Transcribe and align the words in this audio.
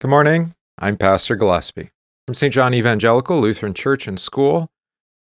Good 0.00 0.10
morning. 0.10 0.54
I'm 0.78 0.96
Pastor 0.96 1.34
Gillespie 1.34 1.90
from 2.24 2.34
St. 2.34 2.54
John 2.54 2.72
Evangelical 2.72 3.40
Lutheran 3.40 3.74
Church 3.74 4.06
and 4.06 4.20
School, 4.20 4.70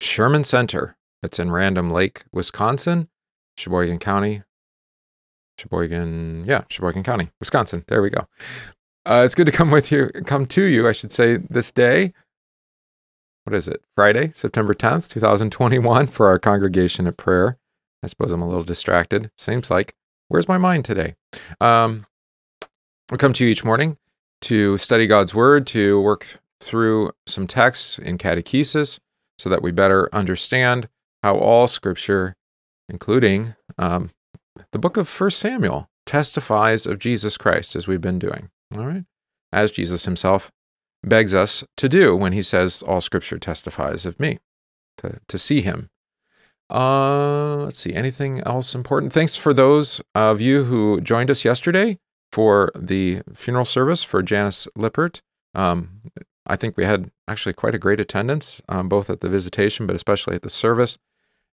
Sherman 0.01 0.45
Center. 0.45 0.97
It's 1.21 1.41
in 1.41 1.51
Random 1.51 1.91
Lake, 1.91 2.23
Wisconsin, 2.31 3.09
Sheboygan 3.57 3.99
County. 3.99 4.45
Sheboygan, 5.59 6.45
yeah, 6.47 6.63
Sheboygan 6.69 7.03
County, 7.03 7.31
Wisconsin. 7.41 7.83
There 7.89 8.01
we 8.01 8.11
go. 8.11 8.29
Uh, 9.05 9.23
it's 9.25 9.35
good 9.35 9.47
to 9.47 9.53
come 9.53 9.73
with 9.73 9.91
you, 9.91 10.11
come 10.27 10.47
to 10.47 10.63
you, 10.63 10.87
I 10.87 10.93
should 10.93 11.11
say, 11.11 11.39
this 11.39 11.73
day. 11.73 12.13
What 13.43 13.57
is 13.57 13.67
it? 13.67 13.83
Friday, 13.97 14.31
September 14.33 14.75
10th, 14.75 15.09
2021, 15.09 16.07
for 16.07 16.29
our 16.29 16.39
congregation 16.39 17.09
at 17.09 17.17
prayer. 17.17 17.59
I 18.01 18.07
suppose 18.07 18.31
I'm 18.31 18.43
a 18.43 18.49
little 18.49 18.63
distracted. 18.63 19.33
Seems 19.37 19.73
like, 19.73 19.97
where's 20.29 20.47
my 20.47 20.57
mind 20.57 20.85
today? 20.85 21.17
Um, 21.61 22.07
we 23.11 23.19
come 23.19 23.33
to 23.33 23.45
you 23.45 23.51
each 23.51 23.65
morning 23.65 23.99
to 24.43 24.77
study 24.77 25.07
God's 25.07 25.35
Word, 25.35 25.67
to 25.69 26.01
work 26.01 26.41
through 26.61 27.13
some 27.27 27.47
texts 27.47 27.99
in 27.99 28.19
catechesis 28.19 29.01
so 29.39 29.49
that 29.49 29.63
we 29.63 29.73
better 29.73 30.09
understand 30.13 30.89
how 31.23 31.37
all 31.37 31.67
Scripture, 31.67 32.37
including 32.89 33.55
um, 33.79 34.11
the 34.73 34.79
book 34.79 34.97
of 34.97 35.09
First 35.09 35.39
Samuel, 35.39 35.89
testifies 36.07 36.87
of 36.87 36.99
Jesus 36.99 37.37
Christ, 37.37 37.75
as 37.75 37.87
we've 37.87 38.01
been 38.01 38.19
doing. 38.19 38.51
All 38.77 38.87
right? 38.87 39.05
As 39.53 39.71
Jesus 39.71 40.05
himself 40.05 40.51
begs 41.05 41.35
us 41.35 41.65
to 41.77 41.89
do 41.89 42.17
when 42.17 42.33
he 42.33 42.43
says, 42.43 42.83
All 42.83 43.01
Scripture 43.01 43.39
testifies 43.39 44.07
of 44.07 44.19
me, 44.21 44.39
to, 44.99 45.19
to 45.29 45.39
see 45.39 45.61
him. 45.63 45.91
Uh, 46.71 47.57
let's 47.65 47.79
see, 47.79 47.93
anything 47.93 48.41
else 48.41 48.75
important? 48.75 49.13
Thanks 49.13 49.37
for 49.37 49.53
those 49.53 50.01
of 50.15 50.41
you 50.41 50.65
who 50.65 51.01
joined 51.01 51.31
us 51.31 51.45
yesterday 51.45 51.99
for 52.33 52.73
the 52.75 53.23
funeral 53.35 53.67
service 53.67 54.03
for 54.03 54.23
Janice 54.23 54.67
Lippert. 54.75 55.21
Um, 55.55 56.01
I 56.47 56.57
think 56.57 56.77
we 56.77 56.85
had 56.85 57.11
actually 57.29 57.53
quite 57.53 57.75
a 57.75 57.79
great 57.79 58.01
attendance, 58.01 58.61
um, 58.69 58.89
both 58.89 59.11
at 59.11 59.21
the 59.21 59.29
visitation, 59.29 59.87
but 59.87 59.95
especially 59.95 60.35
at 60.35 60.43
the 60.43 60.51
service. 60.51 60.99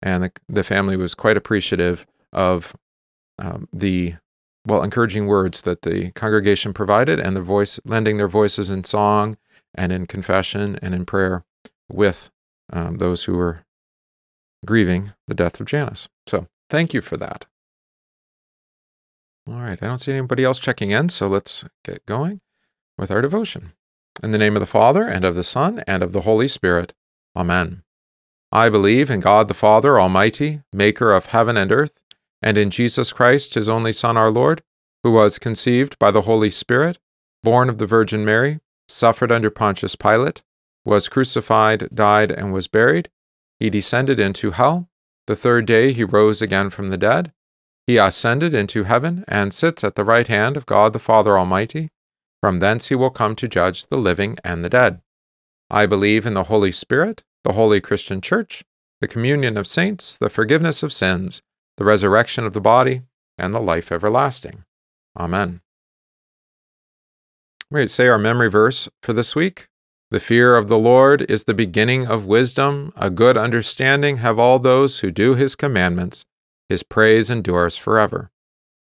And 0.01 0.25
the, 0.25 0.33
the 0.49 0.65
family 0.65 0.97
was 0.97 1.15
quite 1.15 1.37
appreciative 1.37 2.07
of 2.33 2.75
um, 3.39 3.69
the, 3.73 4.15
well, 4.67 4.83
encouraging 4.83 5.27
words 5.27 5.63
that 5.63 5.83
the 5.83 6.13
congregation 6.13 6.73
provided 6.73 7.19
and 7.19 7.37
the 7.37 7.43
voice, 7.43 7.81
lending 7.85 8.17
their 8.17 8.29
voices 8.29 8.71
in 8.71 8.85
song 8.85 9.37
and 9.75 9.93
in 9.93 10.07
confession 10.07 10.79
and 10.81 10.95
in 10.95 11.05
prayer 11.05 11.45
with 11.91 12.31
um, 12.73 12.99
those 12.99 13.25
who 13.25 13.35
were 13.35 13.65
grieving 14.65 15.13
the 15.27 15.35
death 15.35 15.61
of 15.61 15.67
Janice. 15.67 16.09
So 16.27 16.47
thank 16.71 16.95
you 16.95 17.01
for 17.01 17.17
that. 17.17 17.47
All 19.51 19.61
right, 19.61 19.83
I 19.83 19.87
don't 19.87 19.99
see 19.99 20.13
anybody 20.13 20.45
else 20.45 20.59
checking 20.59 20.91
in, 20.91 21.09
so 21.09 21.27
let's 21.27 21.65
get 21.83 22.05
going 22.05 22.43
with 22.99 23.11
our 23.11 23.23
devotion. 23.23 23.73
In 24.23 24.31
the 24.31 24.37
name 24.37 24.55
of 24.55 24.61
the 24.61 24.67
Father, 24.67 25.09
and 25.09 25.25
of 25.25 25.37
the 25.37 25.45
Son, 25.45 25.83
and 25.87 26.03
of 26.03 26.13
the 26.13 26.23
Holy 26.23 26.49
Spirit. 26.49 26.93
Amen. 27.35 27.83
I 28.53 28.69
believe 28.69 29.09
in 29.09 29.21
God 29.21 29.49
the 29.49 29.55
Father 29.55 29.99
Almighty, 29.99 30.61
maker 30.71 31.13
of 31.13 31.27
heaven 31.27 31.57
and 31.57 31.73
earth, 31.73 32.03
and 32.43 32.59
in 32.59 32.69
Jesus 32.69 33.11
Christ, 33.11 33.55
his 33.55 33.71
only 33.71 33.93
Son, 33.93 34.19
our 34.19 34.31
Lord, 34.31 34.63
who 35.03 35.13
was 35.13 35.39
conceived 35.39 35.99
by 35.99 36.11
the 36.11 36.23
Holy 36.23 36.51
Spirit, 36.51 36.99
born 37.43 37.71
of 37.71 37.79
the 37.79 37.87
Virgin 37.87 38.27
Mary, 38.27 38.61
suffered 38.87 39.33
under 39.33 39.49
Pontius 39.49 39.97
Pilate, 39.97 40.43
was 40.85 41.09
crucified, 41.09 41.89
died, 41.95 42.31
and 42.31 42.53
was 42.53 42.69
buried. 42.69 43.09
He 43.59 43.71
descended 43.71 44.21
into 44.21 44.51
hell. 44.51 44.91
The 45.27 45.37
third 45.37 45.65
day 45.65 45.95
he 45.95 46.05
rose 46.05 46.43
again 46.43 46.69
from 46.69 46.89
the 46.89 46.99
dead. 46.99 47.33
He 47.89 47.97
ascended 47.97 48.53
into 48.53 48.85
heaven 48.85 49.25
and 49.27 49.51
sits 49.51 49.83
at 49.83 49.95
the 49.95 50.05
right 50.05 50.29
hand 50.29 50.59
of 50.59 50.67
God 50.67 50.93
the 50.93 50.99
Father 50.99 51.39
Almighty. 51.39 51.89
From 52.43 52.59
thence 52.59 52.89
he 52.89 52.95
will 52.95 53.09
come 53.09 53.35
to 53.37 53.49
judge 53.49 53.87
the 53.87 53.97
living 53.97 54.37
and 54.45 54.63
the 54.63 54.69
dead. 54.69 55.01
I 55.71 55.87
believe 55.87 56.27
in 56.27 56.35
the 56.35 56.45
Holy 56.45 56.71
Spirit, 56.71 57.25
the 57.45 57.55
holy 57.55 57.81
Christian 57.81 58.21
Church, 58.21 58.63
the 59.01 59.09
communion 59.09 59.57
of 59.57 59.67
saints, 59.67 60.17
the 60.17 60.29
forgiveness 60.29 60.83
of 60.83 60.93
sins, 60.93 61.41
the 61.79 61.85
resurrection 61.87 62.45
of 62.45 62.53
the 62.53 62.61
body, 62.61 63.05
and 63.39 63.55
the 63.55 63.59
life 63.59 63.91
everlasting. 63.91 64.65
Amen. 65.19 65.63
We 67.71 67.89
say 67.89 68.07
our 68.09 68.19
memory 68.19 68.51
verse 68.51 68.91
for 69.03 69.15
this 69.15 69.35
week. 69.35 69.67
The 70.11 70.21
fear 70.21 70.59
of 70.59 70.69
the 70.69 70.79
Lord 70.79 71.23
is 71.31 71.45
the 71.45 71.55
beginning 71.55 72.07
of 72.07 72.27
wisdom. 72.27 72.93
A 72.97 73.09
good 73.09 73.39
understanding 73.39 74.19
have 74.19 74.39
all 74.39 74.59
those 74.59 74.99
who 74.99 75.11
do 75.11 75.37
his 75.37 75.57
commandments. 75.57 76.27
His 76.69 76.83
praise 76.83 77.31
endures 77.31 77.77
forever. 77.77 78.31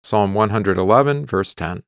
Psalm 0.02 0.34
111, 0.34 1.26
verse 1.26 1.54
10. 1.54 1.82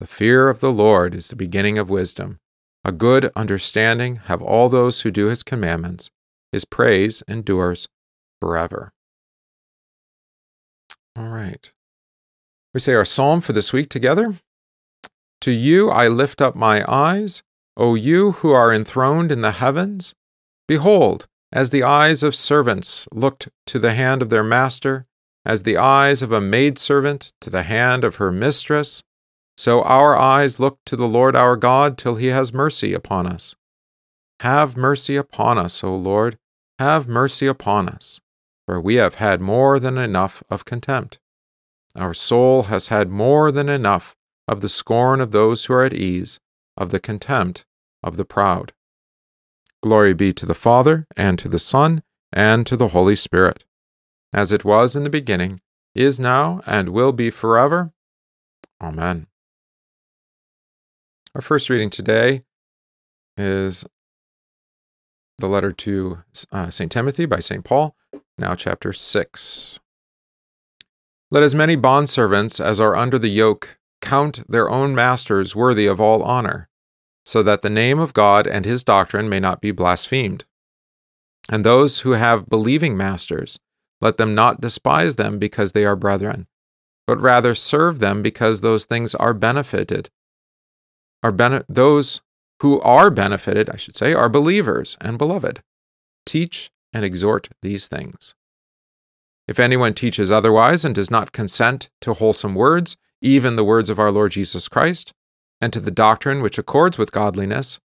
The 0.00 0.06
fear 0.06 0.48
of 0.48 0.60
the 0.60 0.72
Lord 0.72 1.14
is 1.14 1.28
the 1.28 1.36
beginning 1.36 1.78
of 1.78 1.88
wisdom. 1.88 2.38
A 2.84 2.92
good 2.92 3.30
understanding 3.34 4.16
have 4.26 4.42
all 4.42 4.68
those 4.68 5.00
who 5.00 5.10
do 5.10 5.26
his 5.26 5.42
commandments. 5.42 6.10
His 6.52 6.64
praise 6.64 7.22
endures 7.26 7.88
forever. 8.40 8.92
All 11.16 11.28
right. 11.28 11.72
We 12.74 12.80
say 12.80 12.94
our 12.94 13.04
psalm 13.04 13.40
for 13.40 13.52
this 13.52 13.72
week 13.72 13.88
together. 13.88 14.34
To 15.40 15.50
you 15.50 15.90
I 15.90 16.08
lift 16.08 16.42
up 16.42 16.54
my 16.54 16.84
eyes, 16.86 17.42
O 17.76 17.94
you 17.94 18.32
who 18.32 18.50
are 18.50 18.72
enthroned 18.72 19.32
in 19.32 19.40
the 19.40 19.52
heavens. 19.52 20.14
Behold, 20.68 21.26
as 21.52 21.70
the 21.70 21.82
eyes 21.82 22.22
of 22.22 22.34
servants 22.34 23.06
looked 23.12 23.48
to 23.66 23.78
the 23.78 23.94
hand 23.94 24.22
of 24.22 24.30
their 24.30 24.44
master, 24.44 25.06
as 25.44 25.62
the 25.62 25.76
eyes 25.76 26.22
of 26.22 26.32
a 26.32 26.40
maidservant 26.40 27.32
to 27.40 27.50
the 27.50 27.62
hand 27.62 28.04
of 28.04 28.16
her 28.16 28.32
mistress, 28.32 29.02
so 29.56 29.82
our 29.82 30.16
eyes 30.16 30.60
look 30.60 30.78
to 30.84 30.96
the 30.96 31.08
Lord 31.08 31.34
our 31.36 31.56
God 31.56 31.96
till 31.96 32.16
he 32.16 32.26
has 32.26 32.52
mercy 32.52 32.92
upon 32.92 33.26
us. 33.26 33.54
Have 34.40 34.76
mercy 34.76 35.16
upon 35.16 35.56
us, 35.56 35.82
O 35.82 35.94
Lord, 35.94 36.36
have 36.78 37.08
mercy 37.08 37.46
upon 37.46 37.88
us, 37.88 38.20
for 38.66 38.80
we 38.80 38.96
have 38.96 39.14
had 39.14 39.40
more 39.40 39.80
than 39.80 39.96
enough 39.96 40.42
of 40.50 40.64
contempt. 40.64 41.18
Our 41.94 42.12
soul 42.12 42.64
has 42.64 42.88
had 42.88 43.08
more 43.08 43.50
than 43.50 43.70
enough 43.70 44.14
of 44.46 44.60
the 44.60 44.68
scorn 44.68 45.20
of 45.20 45.30
those 45.30 45.64
who 45.64 45.72
are 45.72 45.84
at 45.84 45.94
ease, 45.94 46.38
of 46.76 46.90
the 46.90 47.00
contempt 47.00 47.64
of 48.02 48.16
the 48.18 48.26
proud. 48.26 48.72
Glory 49.86 50.14
be 50.14 50.32
to 50.32 50.44
the 50.44 50.52
Father, 50.52 51.06
and 51.16 51.38
to 51.38 51.48
the 51.48 51.60
Son, 51.60 52.02
and 52.32 52.66
to 52.66 52.76
the 52.76 52.88
Holy 52.88 53.14
Spirit, 53.14 53.62
as 54.32 54.50
it 54.50 54.64
was 54.64 54.96
in 54.96 55.04
the 55.04 55.08
beginning, 55.08 55.60
is 55.94 56.18
now, 56.18 56.60
and 56.66 56.88
will 56.88 57.12
be 57.12 57.30
forever. 57.30 57.92
Amen. 58.82 59.28
Our 61.36 61.40
first 61.40 61.70
reading 61.70 61.88
today 61.88 62.42
is 63.36 63.84
the 65.38 65.46
letter 65.46 65.70
to 65.70 66.24
uh, 66.50 66.68
St. 66.68 66.90
Timothy 66.90 67.24
by 67.24 67.38
St. 67.38 67.62
Paul, 67.62 67.94
now 68.36 68.56
chapter 68.56 68.92
6. 68.92 69.78
Let 71.30 71.44
as 71.44 71.54
many 71.54 71.76
bondservants 71.76 72.60
as 72.60 72.80
are 72.80 72.96
under 72.96 73.20
the 73.20 73.30
yoke 73.30 73.78
count 74.02 74.50
their 74.50 74.68
own 74.68 74.96
masters 74.96 75.54
worthy 75.54 75.86
of 75.86 76.00
all 76.00 76.24
honor 76.24 76.68
so 77.26 77.42
that 77.42 77.62
the 77.62 77.68
name 77.68 77.98
of 77.98 78.14
God 78.14 78.46
and 78.46 78.64
his 78.64 78.84
doctrine 78.84 79.28
may 79.28 79.40
not 79.40 79.60
be 79.60 79.72
blasphemed. 79.72 80.44
And 81.50 81.64
those 81.64 82.00
who 82.00 82.12
have 82.12 82.48
believing 82.48 82.96
masters, 82.96 83.58
let 84.00 84.16
them 84.16 84.34
not 84.34 84.60
despise 84.60 85.16
them 85.16 85.38
because 85.38 85.72
they 85.72 85.84
are 85.84 85.96
brethren, 85.96 86.46
but 87.04 87.20
rather 87.20 87.54
serve 87.54 87.98
them 87.98 88.22
because 88.22 88.60
those 88.60 88.84
things 88.84 89.14
are 89.16 89.34
benefited. 89.34 90.08
Are 91.24 91.32
bene- 91.32 91.64
those 91.68 92.22
who 92.62 92.80
are 92.80 93.10
benefited, 93.10 93.68
I 93.68 93.76
should 93.76 93.96
say, 93.96 94.14
are 94.14 94.28
believers 94.28 94.96
and 95.00 95.18
beloved. 95.18 95.62
Teach 96.24 96.70
and 96.92 97.04
exhort 97.04 97.48
these 97.60 97.88
things. 97.88 98.36
If 99.48 99.58
anyone 99.58 99.94
teaches 99.94 100.30
otherwise 100.30 100.84
and 100.84 100.94
does 100.94 101.10
not 101.10 101.32
consent 101.32 101.90
to 102.02 102.14
wholesome 102.14 102.54
words, 102.54 102.96
even 103.20 103.56
the 103.56 103.64
words 103.64 103.90
of 103.90 103.98
our 103.98 104.12
Lord 104.12 104.32
Jesus 104.32 104.68
Christ, 104.68 105.12
and 105.60 105.72
to 105.72 105.80
the 105.80 105.90
doctrine 105.90 106.42
which 106.42 106.58
accords 106.58 106.98
with 106.98 107.12
godliness. 107.12 107.80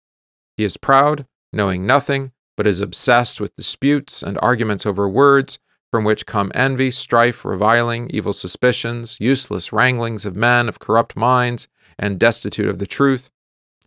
He 0.56 0.64
is 0.64 0.76
proud, 0.76 1.26
knowing 1.52 1.87
nothing, 1.87 2.32
but 2.56 2.67
is 2.67 2.81
obsessed 2.81 3.41
with 3.41 3.56
disputes 3.56 4.23
and 4.23 4.38
arguments 4.41 4.87
over 4.87 5.08
words, 5.08 5.58
from 5.93 6.05
which 6.05 6.26
come 6.26 6.52
envy, 6.55 6.91
strife, 6.91 7.44
reviling, 7.44 8.11
evil 8.11 8.32
suspicions, 8.32 9.17
useless 9.20 9.73
wranglings 9.73 10.26
of 10.26 10.37
men 10.37 10.69
of 10.69 10.79
corrupt 10.79 11.17
minds 11.17 11.69
and 11.99 12.19
destitute 12.19 12.69
of 12.69 12.79
the 12.79 12.87
truth, 12.87 13.31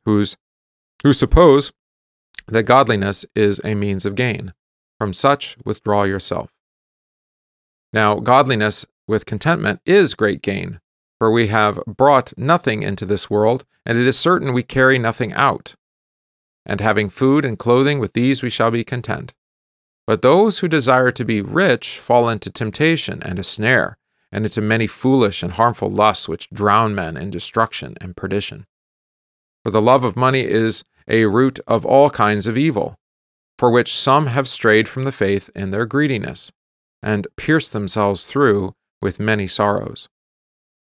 whose, 0.06 0.38
who 1.04 1.14
suppose 1.14 1.72
that 2.48 2.64
godliness 2.64 3.26
is 3.36 3.62
a 3.64 3.76
means 3.76 4.06
of 4.06 4.16
gain. 4.16 4.54
From 4.98 5.14
such 5.14 5.56
withdraw 5.64 6.04
yourself. 6.04 6.52
Now, 7.94 8.20
godliness 8.20 8.86
with 9.08 9.26
contentment 9.26 9.82
is 9.86 10.14
great 10.14 10.42
gain, 10.42 10.82
for 11.20 11.30
we 11.30 11.48
have 11.48 11.80
brought 11.86 12.34
nothing 12.38 12.82
into 12.82 13.06
this 13.06 13.30
world, 13.30 13.66
and 13.86 13.98
it 13.98 14.08
is 14.08 14.18
certain 14.18 14.54
we 14.54 14.64
carry 14.64 14.98
nothing 14.98 15.34
out. 15.34 15.76
And 16.66 16.80
having 16.80 17.10
food 17.10 17.46
and 17.46 17.60
clothing, 17.60 18.00
with 18.00 18.14
these 18.14 18.42
we 18.42 18.50
shall 18.50 18.72
be 18.72 18.84
content. 18.84 19.34
But 20.08 20.22
those 20.22 20.60
who 20.60 20.68
desire 20.68 21.12
to 21.12 21.26
be 21.26 21.42
rich 21.42 22.00
fall 22.00 22.30
into 22.30 22.50
temptation 22.50 23.22
and 23.22 23.38
a 23.38 23.44
snare, 23.44 23.98
and 24.32 24.46
into 24.46 24.62
many 24.62 24.88
foolish 24.88 25.44
and 25.44 25.54
harmful 25.54 25.90
lusts 25.90 26.28
which 26.28 26.50
drown 26.52 26.96
men 26.96 27.18
in 27.18 27.30
destruction 27.30 27.96
and 28.00 28.16
perdition. 28.16 28.66
For 29.64 29.72
the 29.72 29.82
love 29.82 30.04
of 30.04 30.16
money 30.16 30.46
is 30.46 30.84
a 31.08 31.26
root 31.26 31.60
of 31.68 31.86
all 31.86 32.10
kinds 32.10 32.48
of 32.48 32.58
evil, 32.58 32.96
for 33.58 33.70
which 33.70 33.94
some 33.94 34.28
have 34.28 34.48
strayed 34.48 34.88
from 34.88 35.04
the 35.04 35.12
faith 35.12 35.50
in 35.54 35.72
their 35.72 35.86
greediness, 35.86 36.52
and 37.04 37.28
pierced 37.36 37.74
themselves 37.74 38.26
through 38.26 38.74
with 39.02 39.20
many 39.20 39.48
sorrows. 39.48 40.08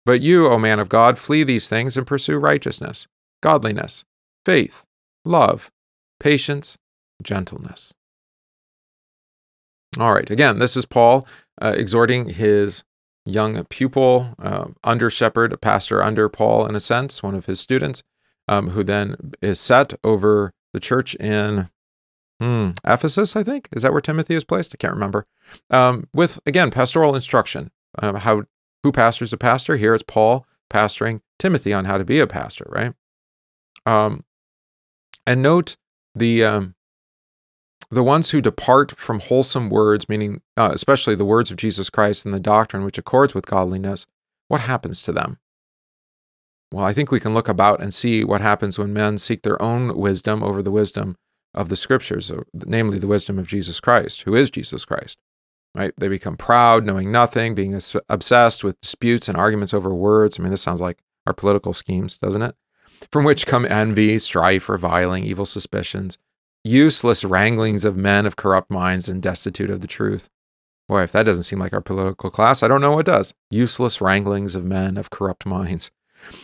But 0.06 0.20
you, 0.20 0.46
O 0.46 0.56
man 0.56 0.78
of 0.78 0.88
God, 0.88 1.18
flee 1.18 1.42
these 1.42 1.66
things 1.68 1.96
and 1.96 2.06
pursue 2.06 2.38
righteousness, 2.38 3.08
godliness, 3.42 4.04
faith, 4.44 4.84
love, 5.24 5.72
patience, 6.20 6.78
gentleness. 7.24 7.92
All 9.98 10.14
right, 10.14 10.30
again, 10.30 10.60
this 10.60 10.76
is 10.76 10.86
Paul 10.86 11.26
uh, 11.60 11.74
exhorting 11.76 12.28
his 12.28 12.84
young 13.24 13.64
pupil, 13.64 14.34
uh, 14.38 14.66
under 14.84 15.10
shepherd, 15.10 15.52
a 15.52 15.56
pastor 15.56 16.00
under 16.00 16.28
Paul, 16.28 16.66
in 16.66 16.76
a 16.76 16.80
sense, 16.80 17.20
one 17.20 17.34
of 17.34 17.46
his 17.46 17.58
students, 17.58 18.04
um, 18.46 18.70
who 18.70 18.84
then 18.84 19.32
is 19.42 19.58
set 19.58 19.94
over 20.04 20.52
the 20.72 20.78
church 20.78 21.16
in 21.16 21.68
hmm, 22.40 22.70
Ephesus, 22.84 23.34
I 23.34 23.42
think. 23.42 23.68
Is 23.72 23.82
that 23.82 23.90
where 23.90 24.00
Timothy 24.00 24.36
is 24.36 24.44
placed? 24.44 24.72
I 24.72 24.76
can't 24.76 24.94
remember. 24.94 25.26
Um, 25.68 26.08
with, 26.14 26.38
again, 26.46 26.70
pastoral 26.70 27.16
instruction. 27.16 27.72
Um, 28.00 28.16
how 28.16 28.44
Who 28.86 28.92
pastors 28.92 29.32
a 29.32 29.36
pastor? 29.36 29.78
Here 29.78 29.94
it's 29.94 30.04
Paul 30.06 30.46
pastoring 30.72 31.20
Timothy 31.40 31.72
on 31.72 31.86
how 31.86 31.98
to 31.98 32.04
be 32.04 32.20
a 32.20 32.26
pastor, 32.28 32.68
right? 32.68 32.94
Um, 33.84 34.22
and 35.26 35.42
note 35.42 35.76
the 36.14 36.44
um, 36.44 36.76
the 37.90 38.04
ones 38.04 38.30
who 38.30 38.40
depart 38.40 38.96
from 38.96 39.18
wholesome 39.18 39.70
words, 39.70 40.08
meaning 40.08 40.40
uh, 40.56 40.70
especially 40.72 41.16
the 41.16 41.24
words 41.24 41.50
of 41.50 41.56
Jesus 41.56 41.90
Christ 41.90 42.24
and 42.24 42.32
the 42.32 42.38
doctrine 42.38 42.84
which 42.84 42.96
accords 42.96 43.34
with 43.34 43.46
godliness, 43.46 44.06
what 44.46 44.60
happens 44.60 45.02
to 45.02 45.12
them? 45.12 45.40
Well, 46.70 46.84
I 46.84 46.92
think 46.92 47.10
we 47.10 47.18
can 47.18 47.34
look 47.34 47.48
about 47.48 47.82
and 47.82 47.92
see 47.92 48.22
what 48.22 48.40
happens 48.40 48.78
when 48.78 48.92
men 48.92 49.18
seek 49.18 49.42
their 49.42 49.60
own 49.60 49.96
wisdom 49.96 50.44
over 50.44 50.62
the 50.62 50.70
wisdom 50.70 51.16
of 51.52 51.70
the 51.70 51.76
scriptures, 51.76 52.30
namely 52.54 53.00
the 53.00 53.08
wisdom 53.08 53.36
of 53.36 53.48
Jesus 53.48 53.80
Christ, 53.80 54.22
who 54.22 54.36
is 54.36 54.48
Jesus 54.48 54.84
Christ. 54.84 55.18
Right? 55.76 55.92
They 55.96 56.08
become 56.08 56.36
proud, 56.36 56.84
knowing 56.86 57.12
nothing, 57.12 57.54
being 57.54 57.78
obsessed 58.08 58.64
with 58.64 58.80
disputes 58.80 59.28
and 59.28 59.36
arguments 59.36 59.74
over 59.74 59.94
words. 59.94 60.38
I 60.38 60.42
mean, 60.42 60.50
this 60.50 60.62
sounds 60.62 60.80
like 60.80 61.02
our 61.26 61.34
political 61.34 61.74
schemes, 61.74 62.16
doesn't 62.18 62.42
it? 62.42 62.54
From 63.12 63.24
which 63.24 63.46
come 63.46 63.66
envy, 63.66 64.18
strife, 64.18 64.68
reviling, 64.70 65.24
evil 65.24 65.44
suspicions 65.44 66.16
useless 66.66 67.24
wranglings 67.24 67.84
of 67.84 67.96
men 67.96 68.26
of 68.26 68.36
corrupt 68.36 68.70
minds 68.70 69.08
and 69.08 69.22
destitute 69.22 69.70
of 69.70 69.80
the 69.80 69.86
truth. 69.86 70.28
Boy, 70.88 71.02
if 71.02 71.12
that 71.12 71.24
doesn't 71.24 71.44
seem 71.44 71.58
like 71.58 71.72
our 71.72 71.80
political 71.80 72.30
class, 72.30 72.62
I 72.62 72.68
don't 72.68 72.80
know 72.80 72.94
what 72.94 73.06
does. 73.06 73.34
Useless 73.50 74.00
wranglings 74.00 74.54
of 74.54 74.64
men 74.64 74.96
of 74.96 75.10
corrupt 75.10 75.46
minds, 75.46 75.90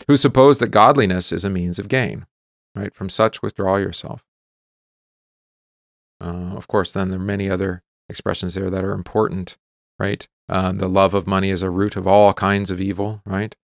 who 0.06 0.16
suppose 0.16 0.58
that 0.58 0.70
godliness 0.70 1.32
is 1.32 1.44
a 1.44 1.50
means 1.50 1.78
of 1.78 1.88
gain. 1.88 2.26
Right? 2.74 2.94
From 2.94 3.08
such 3.08 3.42
withdraw 3.42 3.76
yourself. 3.76 4.24
Uh, 6.20 6.54
of 6.56 6.68
course, 6.68 6.92
then 6.92 7.10
there 7.10 7.20
are 7.20 7.22
many 7.22 7.50
other 7.50 7.82
expressions 8.08 8.54
there 8.54 8.70
that 8.70 8.84
are 8.84 8.92
important, 8.92 9.56
right? 9.98 10.26
Um, 10.48 10.78
the 10.78 10.88
love 10.88 11.14
of 11.14 11.26
money 11.26 11.50
is 11.50 11.62
a 11.62 11.70
root 11.70 11.96
of 11.96 12.06
all 12.06 12.34
kinds 12.34 12.70
of 12.70 12.80
evil, 12.80 13.22
right? 13.24 13.54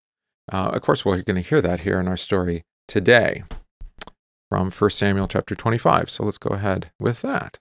Uh, 0.50 0.70
of 0.72 0.82
course, 0.82 1.04
we're 1.04 1.22
going 1.22 1.42
to 1.42 1.48
hear 1.48 1.60
that 1.60 1.80
here 1.80 2.00
in 2.00 2.08
our 2.08 2.16
story 2.16 2.62
today 2.86 3.42
from 4.48 4.70
1 4.70 4.90
Samuel 4.90 5.28
chapter 5.28 5.54
25. 5.54 6.08
So 6.10 6.24
let's 6.24 6.38
go 6.38 6.54
ahead 6.54 6.90
with 6.98 7.22
that. 7.22 7.58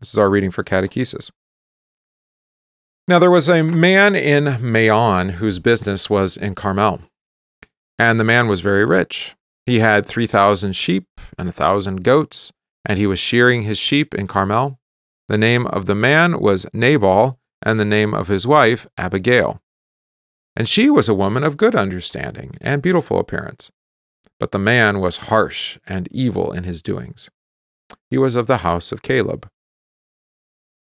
This 0.00 0.12
is 0.12 0.18
our 0.18 0.30
reading 0.30 0.50
for 0.50 0.64
catechesis. 0.64 1.30
Now 3.06 3.18
there 3.18 3.30
was 3.30 3.48
a 3.48 3.62
man 3.62 4.14
in 4.14 4.58
Maon 4.60 5.30
whose 5.30 5.58
business 5.58 6.08
was 6.08 6.36
in 6.36 6.54
Carmel, 6.54 7.02
and 7.98 8.18
the 8.18 8.24
man 8.24 8.48
was 8.48 8.60
very 8.60 8.84
rich. 8.84 9.36
He 9.66 9.80
had 9.80 10.06
3,000 10.06 10.72
sheep 10.74 11.04
and 11.38 11.48
a 11.48 11.52
1,000 11.52 12.02
goats, 12.02 12.52
and 12.84 12.98
he 12.98 13.06
was 13.06 13.18
shearing 13.18 13.62
his 13.62 13.78
sheep 13.78 14.14
in 14.14 14.26
Carmel. 14.26 14.78
The 15.28 15.38
name 15.38 15.66
of 15.68 15.86
the 15.86 15.94
man 15.94 16.38
was 16.40 16.66
Nabal, 16.72 17.38
and 17.62 17.80
the 17.80 17.84
name 17.84 18.12
of 18.12 18.28
his 18.28 18.46
wife 18.46 18.86
Abigail. 18.98 19.62
And 20.54 20.68
she 20.68 20.90
was 20.90 21.08
a 21.08 21.14
woman 21.14 21.42
of 21.42 21.56
good 21.56 21.74
understanding 21.74 22.52
and 22.60 22.82
beautiful 22.82 23.18
appearance. 23.18 23.72
But 24.38 24.52
the 24.52 24.58
man 24.58 25.00
was 25.00 25.28
harsh 25.28 25.78
and 25.86 26.08
evil 26.10 26.52
in 26.52 26.64
his 26.64 26.82
doings. 26.82 27.30
He 28.10 28.18
was 28.18 28.36
of 28.36 28.46
the 28.46 28.58
house 28.58 28.92
of 28.92 29.02
Caleb. 29.02 29.48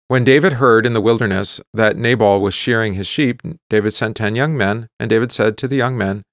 When 0.09 0.23
David 0.23 0.53
heard 0.53 0.85
in 0.85 0.93
the 0.93 1.01
wilderness 1.01 1.59
that 1.73 1.97
Nabal 1.97 2.39
was 2.39 2.53
shearing 2.53 2.93
his 2.93 3.07
sheep, 3.07 3.41
David 3.69 3.91
sent 3.91 4.15
ten 4.15 4.35
young 4.35 4.55
men, 4.55 4.87
and 4.99 5.09
David 5.09 5.31
said 5.31 5.57
to 5.57 5.67
the 5.67 5.75
young 5.75 5.97
men, 5.97 6.23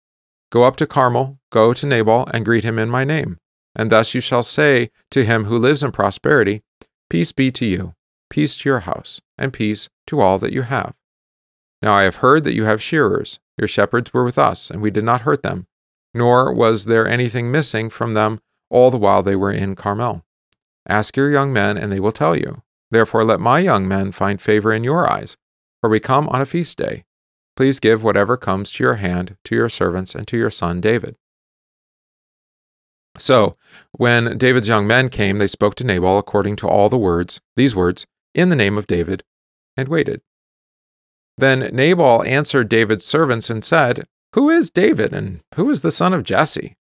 Go 0.50 0.62
up 0.62 0.76
to 0.76 0.86
Carmel, 0.86 1.38
go 1.50 1.72
to 1.74 1.86
Nabal, 1.86 2.28
and 2.32 2.44
greet 2.44 2.62
him 2.62 2.78
in 2.78 2.88
my 2.88 3.04
name. 3.04 3.38
And 3.74 3.90
thus 3.90 4.14
you 4.14 4.20
shall 4.20 4.44
say 4.44 4.90
to 5.10 5.24
him 5.24 5.46
who 5.46 5.58
lives 5.58 5.82
in 5.82 5.90
prosperity, 5.90 6.62
Peace 7.14 7.30
be 7.30 7.52
to 7.52 7.64
you, 7.64 7.94
peace 8.28 8.56
to 8.56 8.68
your 8.68 8.80
house, 8.80 9.20
and 9.38 9.52
peace 9.52 9.88
to 10.04 10.20
all 10.20 10.36
that 10.40 10.52
you 10.52 10.62
have. 10.62 10.94
Now 11.80 11.94
I 11.94 12.02
have 12.02 12.16
heard 12.16 12.42
that 12.42 12.56
you 12.56 12.64
have 12.64 12.82
shearers. 12.82 13.38
Your 13.56 13.68
shepherds 13.68 14.12
were 14.12 14.24
with 14.24 14.36
us, 14.36 14.68
and 14.68 14.82
we 14.82 14.90
did 14.90 15.04
not 15.04 15.20
hurt 15.20 15.44
them, 15.44 15.68
nor 16.12 16.52
was 16.52 16.86
there 16.86 17.06
anything 17.06 17.52
missing 17.52 17.88
from 17.88 18.14
them 18.14 18.40
all 18.68 18.90
the 18.90 18.98
while 18.98 19.22
they 19.22 19.36
were 19.36 19.52
in 19.52 19.76
Carmel. 19.76 20.24
Ask 20.88 21.16
your 21.16 21.30
young 21.30 21.52
men, 21.52 21.78
and 21.78 21.92
they 21.92 22.00
will 22.00 22.10
tell 22.10 22.36
you. 22.36 22.64
Therefore, 22.90 23.22
let 23.22 23.38
my 23.38 23.60
young 23.60 23.86
men 23.86 24.10
find 24.10 24.42
favor 24.42 24.72
in 24.72 24.82
your 24.82 25.08
eyes, 25.08 25.36
for 25.80 25.88
we 25.88 26.00
come 26.00 26.28
on 26.30 26.40
a 26.40 26.46
feast 26.46 26.76
day. 26.78 27.04
Please 27.54 27.78
give 27.78 28.02
whatever 28.02 28.36
comes 28.36 28.72
to 28.72 28.82
your 28.82 28.94
hand 28.94 29.36
to 29.44 29.54
your 29.54 29.68
servants 29.68 30.16
and 30.16 30.26
to 30.26 30.36
your 30.36 30.50
son 30.50 30.80
David. 30.80 31.14
So, 33.18 33.56
when 33.92 34.36
David's 34.38 34.68
young 34.68 34.86
men 34.86 35.08
came, 35.08 35.38
they 35.38 35.46
spoke 35.46 35.74
to 35.76 35.84
Nabal 35.84 36.18
according 36.18 36.56
to 36.56 36.68
all 36.68 36.88
the 36.88 36.98
words, 36.98 37.40
these 37.56 37.76
words, 37.76 38.06
in 38.34 38.48
the 38.48 38.56
name 38.56 38.76
of 38.76 38.86
David, 38.86 39.22
and 39.76 39.88
waited. 39.88 40.20
Then 41.38 41.70
Nabal 41.72 42.24
answered 42.24 42.68
David's 42.68 43.04
servants 43.04 43.50
and 43.50 43.64
said, 43.64 44.06
who 44.34 44.50
is 44.50 44.68
David 44.68 45.12
and 45.12 45.42
who 45.54 45.70
is 45.70 45.82
the 45.82 45.92
son 45.92 46.12
of 46.12 46.24
Jesse? 46.24 46.76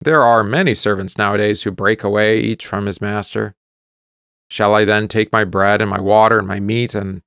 There 0.00 0.22
are 0.22 0.42
many 0.42 0.72
servants 0.72 1.18
nowadays 1.18 1.62
who 1.62 1.70
break 1.70 2.02
away 2.02 2.40
each 2.40 2.66
from 2.66 2.86
his 2.86 2.98
master. 2.98 3.54
Shall 4.48 4.74
I 4.74 4.86
then 4.86 5.06
take 5.06 5.30
my 5.30 5.44
bread 5.44 5.82
and 5.82 5.90
my 5.90 6.00
water 6.00 6.38
and 6.38 6.48
my 6.48 6.60
meat 6.60 6.94
and 6.94 7.20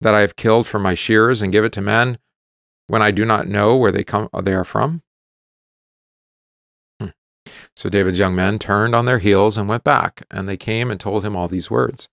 that 0.00 0.12
I 0.12 0.22
have 0.22 0.34
killed 0.34 0.66
for 0.66 0.80
my 0.80 0.94
shearers 0.94 1.40
and 1.40 1.52
give 1.52 1.64
it 1.64 1.72
to 1.74 1.80
men 1.80 2.18
when 2.88 3.00
I 3.00 3.12
do 3.12 3.24
not 3.24 3.46
know 3.46 3.76
where 3.76 3.92
they 3.92 4.02
come 4.02 4.28
they 4.42 4.54
are 4.54 4.64
from? 4.64 5.02
So 7.76 7.88
David's 7.88 8.18
young 8.18 8.34
men 8.34 8.58
turned 8.58 8.94
on 8.94 9.06
their 9.06 9.18
heels 9.18 9.56
and 9.56 9.68
went 9.68 9.84
back, 9.84 10.22
and 10.30 10.48
they 10.48 10.56
came 10.56 10.90
and 10.90 11.00
told 11.00 11.24
him 11.24 11.36
all 11.36 11.48
these 11.48 11.70
words. 11.70 12.08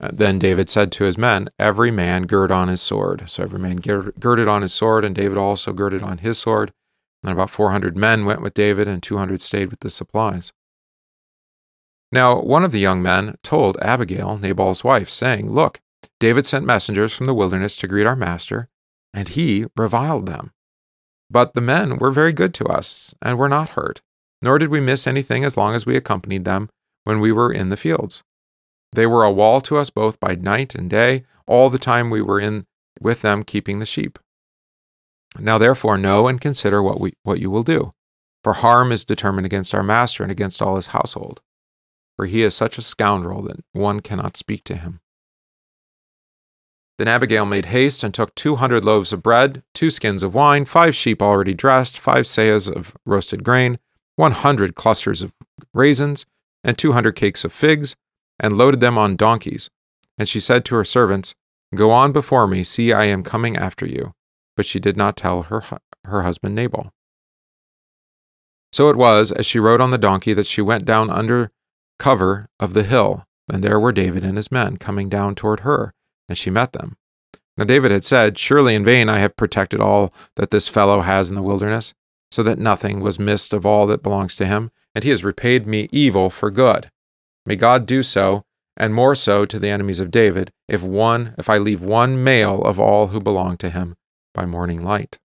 Uh, 0.00 0.10
then 0.12 0.38
David 0.38 0.68
said 0.68 0.90
to 0.92 1.04
his 1.04 1.16
men, 1.16 1.48
Every 1.58 1.90
man 1.90 2.26
gird 2.26 2.50
on 2.50 2.68
his 2.68 2.80
sword. 2.80 3.24
So 3.28 3.42
every 3.42 3.58
man 3.58 3.76
girded 3.76 4.48
on 4.48 4.62
his 4.62 4.74
sword, 4.74 5.04
and 5.04 5.14
David 5.14 5.38
also 5.38 5.72
girded 5.72 6.02
on 6.02 6.18
his 6.18 6.38
sword. 6.38 6.72
And 7.22 7.32
about 7.32 7.50
400 7.50 7.96
men 7.96 8.26
went 8.26 8.42
with 8.42 8.54
David, 8.54 8.86
and 8.86 9.02
200 9.02 9.40
stayed 9.40 9.70
with 9.70 9.80
the 9.80 9.90
supplies. 9.90 10.52
Now, 12.12 12.40
one 12.40 12.64
of 12.64 12.72
the 12.72 12.80
young 12.80 13.02
men 13.02 13.36
told 13.42 13.76
Abigail, 13.80 14.38
Nabal's 14.38 14.84
wife, 14.84 15.08
saying, 15.08 15.50
Look, 15.50 15.80
David 16.20 16.46
sent 16.46 16.66
messengers 16.66 17.12
from 17.12 17.26
the 17.26 17.34
wilderness 17.34 17.76
to 17.76 17.88
greet 17.88 18.06
our 18.06 18.14
master, 18.14 18.68
and 19.12 19.28
he 19.28 19.66
reviled 19.76 20.26
them. 20.26 20.52
But 21.30 21.54
the 21.54 21.60
men 21.60 21.98
were 21.98 22.10
very 22.10 22.32
good 22.32 22.52
to 22.54 22.66
us, 22.66 23.14
and 23.22 23.38
were 23.38 23.48
not 23.48 23.70
hurt, 23.70 24.02
nor 24.44 24.58
did 24.58 24.68
we 24.68 24.80
miss 24.80 25.06
anything 25.06 25.44
as 25.44 25.56
long 25.56 25.74
as 25.74 25.86
we 25.86 25.96
accompanied 25.96 26.44
them 26.44 26.68
when 27.04 27.18
we 27.18 27.32
were 27.32 27.52
in 27.52 27.70
the 27.70 27.76
fields. 27.76 28.22
They 28.92 29.06
were 29.06 29.24
a 29.24 29.32
wall 29.32 29.60
to 29.62 29.76
us 29.76 29.90
both 29.90 30.20
by 30.20 30.34
night 30.36 30.74
and 30.74 30.88
day, 30.88 31.24
all 31.46 31.70
the 31.70 31.78
time 31.78 32.10
we 32.10 32.22
were 32.22 32.38
in 32.38 32.66
with 33.00 33.22
them 33.22 33.42
keeping 33.42 33.78
the 33.78 33.86
sheep. 33.86 34.18
Now 35.38 35.58
therefore 35.58 35.98
know 35.98 36.28
and 36.28 36.40
consider 36.40 36.82
what 36.82 37.00
we 37.00 37.14
what 37.22 37.40
you 37.40 37.50
will 37.50 37.64
do. 37.64 37.92
For 38.44 38.52
harm 38.54 38.92
is 38.92 39.04
determined 39.04 39.46
against 39.46 39.74
our 39.74 39.82
master 39.82 40.22
and 40.22 40.30
against 40.30 40.62
all 40.62 40.76
his 40.76 40.88
household. 40.88 41.40
For 42.16 42.26
he 42.26 42.42
is 42.42 42.54
such 42.54 42.78
a 42.78 42.82
scoundrel 42.82 43.42
that 43.42 43.64
one 43.72 44.00
cannot 44.00 44.36
speak 44.36 44.62
to 44.64 44.76
him. 44.76 45.00
Then 46.98 47.08
Abigail 47.08 47.46
made 47.46 47.66
haste 47.66 48.04
and 48.04 48.14
took 48.14 48.34
two 48.34 48.56
hundred 48.56 48.84
loaves 48.84 49.12
of 49.12 49.22
bread, 49.22 49.64
two 49.74 49.90
skins 49.90 50.22
of 50.22 50.34
wine, 50.34 50.64
five 50.64 50.94
sheep 50.94 51.20
already 51.20 51.54
dressed, 51.54 51.98
five 51.98 52.26
seahs 52.26 52.70
of 52.70 52.94
roasted 53.04 53.42
grain, 53.42 53.78
one 54.16 54.32
hundred 54.32 54.74
clusters 54.74 55.22
of 55.22 55.32
raisins, 55.72 56.26
and 56.62 56.76
two 56.76 56.92
hundred 56.92 57.12
cakes 57.12 57.44
of 57.44 57.52
figs, 57.52 57.96
and 58.40 58.56
loaded 58.56 58.80
them 58.80 58.98
on 58.98 59.16
donkeys. 59.16 59.70
And 60.18 60.28
she 60.28 60.40
said 60.40 60.64
to 60.66 60.74
her 60.76 60.84
servants, 60.84 61.34
Go 61.74 61.90
on 61.90 62.12
before 62.12 62.46
me, 62.46 62.62
see, 62.64 62.92
I 62.92 63.04
am 63.04 63.22
coming 63.22 63.56
after 63.56 63.86
you. 63.86 64.12
But 64.56 64.66
she 64.66 64.78
did 64.78 64.96
not 64.96 65.16
tell 65.16 65.42
her, 65.42 65.64
her 66.04 66.22
husband 66.22 66.54
Nabal. 66.54 66.92
So 68.72 68.88
it 68.88 68.96
was, 68.96 69.32
as 69.32 69.46
she 69.46 69.58
rode 69.58 69.80
on 69.80 69.90
the 69.90 69.98
donkey, 69.98 70.32
that 70.34 70.46
she 70.46 70.60
went 70.60 70.84
down 70.84 71.10
under 71.10 71.50
cover 71.98 72.48
of 72.58 72.74
the 72.74 72.82
hill, 72.82 73.24
and 73.48 73.62
there 73.62 73.78
were 73.78 73.92
David 73.92 74.24
and 74.24 74.36
his 74.36 74.50
men 74.50 74.76
coming 74.76 75.08
down 75.08 75.34
toward 75.34 75.60
her, 75.60 75.92
and 76.28 76.36
she 76.38 76.50
met 76.50 76.72
them. 76.72 76.96
Now 77.56 77.64
David 77.64 77.90
had 77.90 78.04
said, 78.04 78.38
Surely 78.38 78.74
in 78.74 78.84
vain 78.84 79.08
I 79.08 79.18
have 79.18 79.36
protected 79.36 79.80
all 79.80 80.12
that 80.36 80.50
this 80.50 80.66
fellow 80.66 81.02
has 81.02 81.28
in 81.28 81.36
the 81.36 81.42
wilderness, 81.42 81.94
so 82.34 82.42
that 82.42 82.58
nothing 82.58 82.98
was 82.98 83.16
missed 83.16 83.52
of 83.52 83.64
all 83.64 83.86
that 83.86 84.02
belongs 84.02 84.34
to 84.34 84.44
him, 84.44 84.72
and 84.92 85.04
he 85.04 85.10
has 85.10 85.22
repaid 85.22 85.68
me 85.68 85.88
evil 85.92 86.30
for 86.30 86.50
good. 86.50 86.90
May 87.46 87.54
God 87.54 87.86
do 87.86 88.02
so, 88.02 88.42
and 88.76 88.92
more 88.92 89.14
so 89.14 89.46
to 89.46 89.56
the 89.56 89.68
enemies 89.68 90.00
of 90.00 90.10
David, 90.10 90.50
if 90.66 90.82
one 90.82 91.36
if 91.38 91.48
I 91.48 91.58
leave 91.58 91.80
one 91.80 92.24
male 92.24 92.60
of 92.62 92.80
all 92.80 93.06
who 93.08 93.20
belong 93.20 93.56
to 93.58 93.70
him 93.70 93.94
by 94.34 94.46
morning 94.46 94.82
light. 94.82 95.20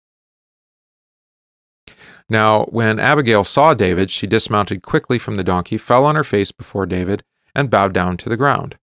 Now, 2.27 2.65
when 2.71 2.99
Abigail 2.99 3.45
saw 3.45 3.75
David, 3.75 4.11
she 4.11 4.27
dismounted 4.27 4.81
quickly 4.81 5.19
from 5.19 5.35
the 5.35 5.45
donkey, 5.45 5.77
fell 5.77 6.07
on 6.07 6.17
her 6.17 6.25
face 6.25 6.53
before 6.53 6.87
David, 6.87 7.23
and 7.55 7.69
bowed 7.69 7.93
down 7.93 8.17
to 8.17 8.31
the 8.31 8.39
ground. 8.39 8.79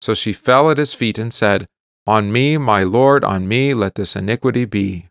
So 0.00 0.14
she 0.14 0.32
fell 0.32 0.70
at 0.70 0.78
his 0.78 0.94
feet 0.94 1.18
and 1.18 1.30
said, 1.30 1.66
On 2.06 2.32
me, 2.32 2.56
my 2.56 2.84
lord, 2.84 3.22
on 3.22 3.46
me, 3.46 3.74
let 3.74 3.96
this 3.96 4.16
iniquity 4.16 4.64
be. 4.64 5.09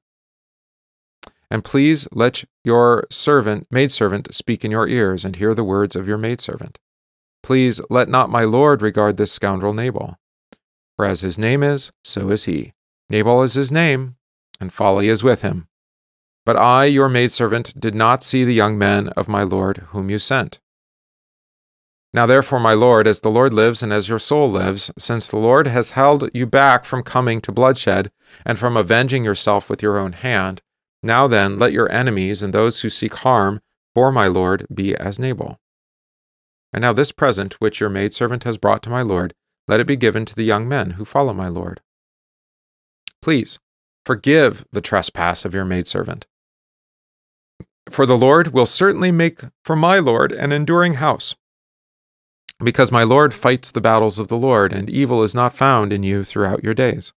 And 1.51 1.63
please 1.63 2.07
let 2.11 2.43
your 2.63 3.07
servant, 3.09 3.67
maidservant, 3.71 4.33
speak 4.33 4.63
in 4.63 4.71
your 4.71 4.87
ears, 4.87 5.25
and 5.25 5.35
hear 5.35 5.55
the 5.55 5.63
words 5.63 5.95
of 5.95 6.07
your 6.07 6.17
maidservant. 6.17 6.77
Please 7.41 7.81
let 7.89 8.09
not 8.09 8.29
my 8.29 8.43
lord 8.43 8.81
regard 8.81 9.17
this 9.17 9.31
scoundrel 9.31 9.73
Nabal. 9.73 10.19
For 10.95 11.05
as 11.05 11.21
his 11.21 11.37
name 11.37 11.63
is, 11.63 11.91
so 12.03 12.29
is 12.29 12.43
he. 12.43 12.73
Nabal 13.09 13.41
is 13.41 13.55
his 13.55 13.71
name, 13.71 14.17
and 14.59 14.71
folly 14.71 15.07
is 15.07 15.23
with 15.23 15.41
him. 15.41 15.67
But 16.45 16.57
I, 16.57 16.85
your 16.85 17.09
maidservant, 17.09 17.79
did 17.79 17.95
not 17.95 18.23
see 18.23 18.43
the 18.43 18.53
young 18.53 18.77
men 18.77 19.09
of 19.09 19.27
my 19.27 19.43
lord 19.43 19.77
whom 19.89 20.09
you 20.09 20.19
sent. 20.19 20.59
Now 22.11 22.25
therefore, 22.25 22.59
my 22.59 22.73
lord, 22.73 23.05
as 23.07 23.21
the 23.21 23.29
Lord 23.29 23.53
lives 23.53 23.83
and 23.83 23.93
as 23.93 24.09
your 24.09 24.17
soul 24.17 24.49
lives, 24.49 24.91
since 24.97 25.27
the 25.27 25.37
Lord 25.37 25.67
has 25.67 25.91
held 25.91 26.29
you 26.33 26.47
back 26.47 26.85
from 26.85 27.03
coming 27.03 27.39
to 27.41 27.51
bloodshed 27.51 28.11
and 28.45 28.57
from 28.57 28.75
avenging 28.75 29.23
yourself 29.23 29.69
with 29.69 29.83
your 29.83 29.97
own 29.97 30.13
hand, 30.13 30.61
now 31.01 31.27
then, 31.27 31.57
let 31.57 31.71
your 31.71 31.91
enemies 31.91 32.41
and 32.41 32.53
those 32.53 32.81
who 32.81 32.89
seek 32.89 33.15
harm 33.15 33.61
for 33.95 34.11
my 34.11 34.27
lord 34.27 34.67
be 34.73 34.95
as 34.95 35.19
Nabal. 35.19 35.59
And 36.73 36.81
now 36.81 36.93
this 36.93 37.11
present 37.11 37.55
which 37.55 37.79
your 37.79 37.89
maidservant 37.89 38.43
has 38.43 38.57
brought 38.57 38.83
to 38.83 38.89
my 38.89 39.01
lord, 39.01 39.33
let 39.67 39.79
it 39.79 39.87
be 39.87 39.95
given 39.95 40.25
to 40.25 40.35
the 40.35 40.43
young 40.43 40.67
men 40.67 40.91
who 40.91 41.05
follow 41.05 41.33
my 41.33 41.47
lord. 41.47 41.81
Please, 43.21 43.59
forgive 44.05 44.65
the 44.71 44.81
trespass 44.81 45.45
of 45.45 45.53
your 45.53 45.65
maidservant. 45.65 46.25
For 47.89 48.05
the 48.05 48.17
Lord 48.17 48.49
will 48.49 48.65
certainly 48.65 49.11
make 49.11 49.41
for 49.63 49.75
my 49.75 49.97
Lord 49.97 50.31
an 50.31 50.51
enduring 50.51 50.95
house. 50.95 51.35
Because 52.63 52.91
my 52.91 53.03
Lord 53.03 53.33
fights 53.33 53.71
the 53.71 53.81
battles 53.81 54.19
of 54.19 54.27
the 54.27 54.37
Lord, 54.37 54.73
and 54.73 54.89
evil 54.89 55.23
is 55.23 55.33
not 55.33 55.55
found 55.55 55.91
in 55.91 56.03
you 56.03 56.23
throughout 56.23 56.63
your 56.63 56.73
days. 56.73 57.13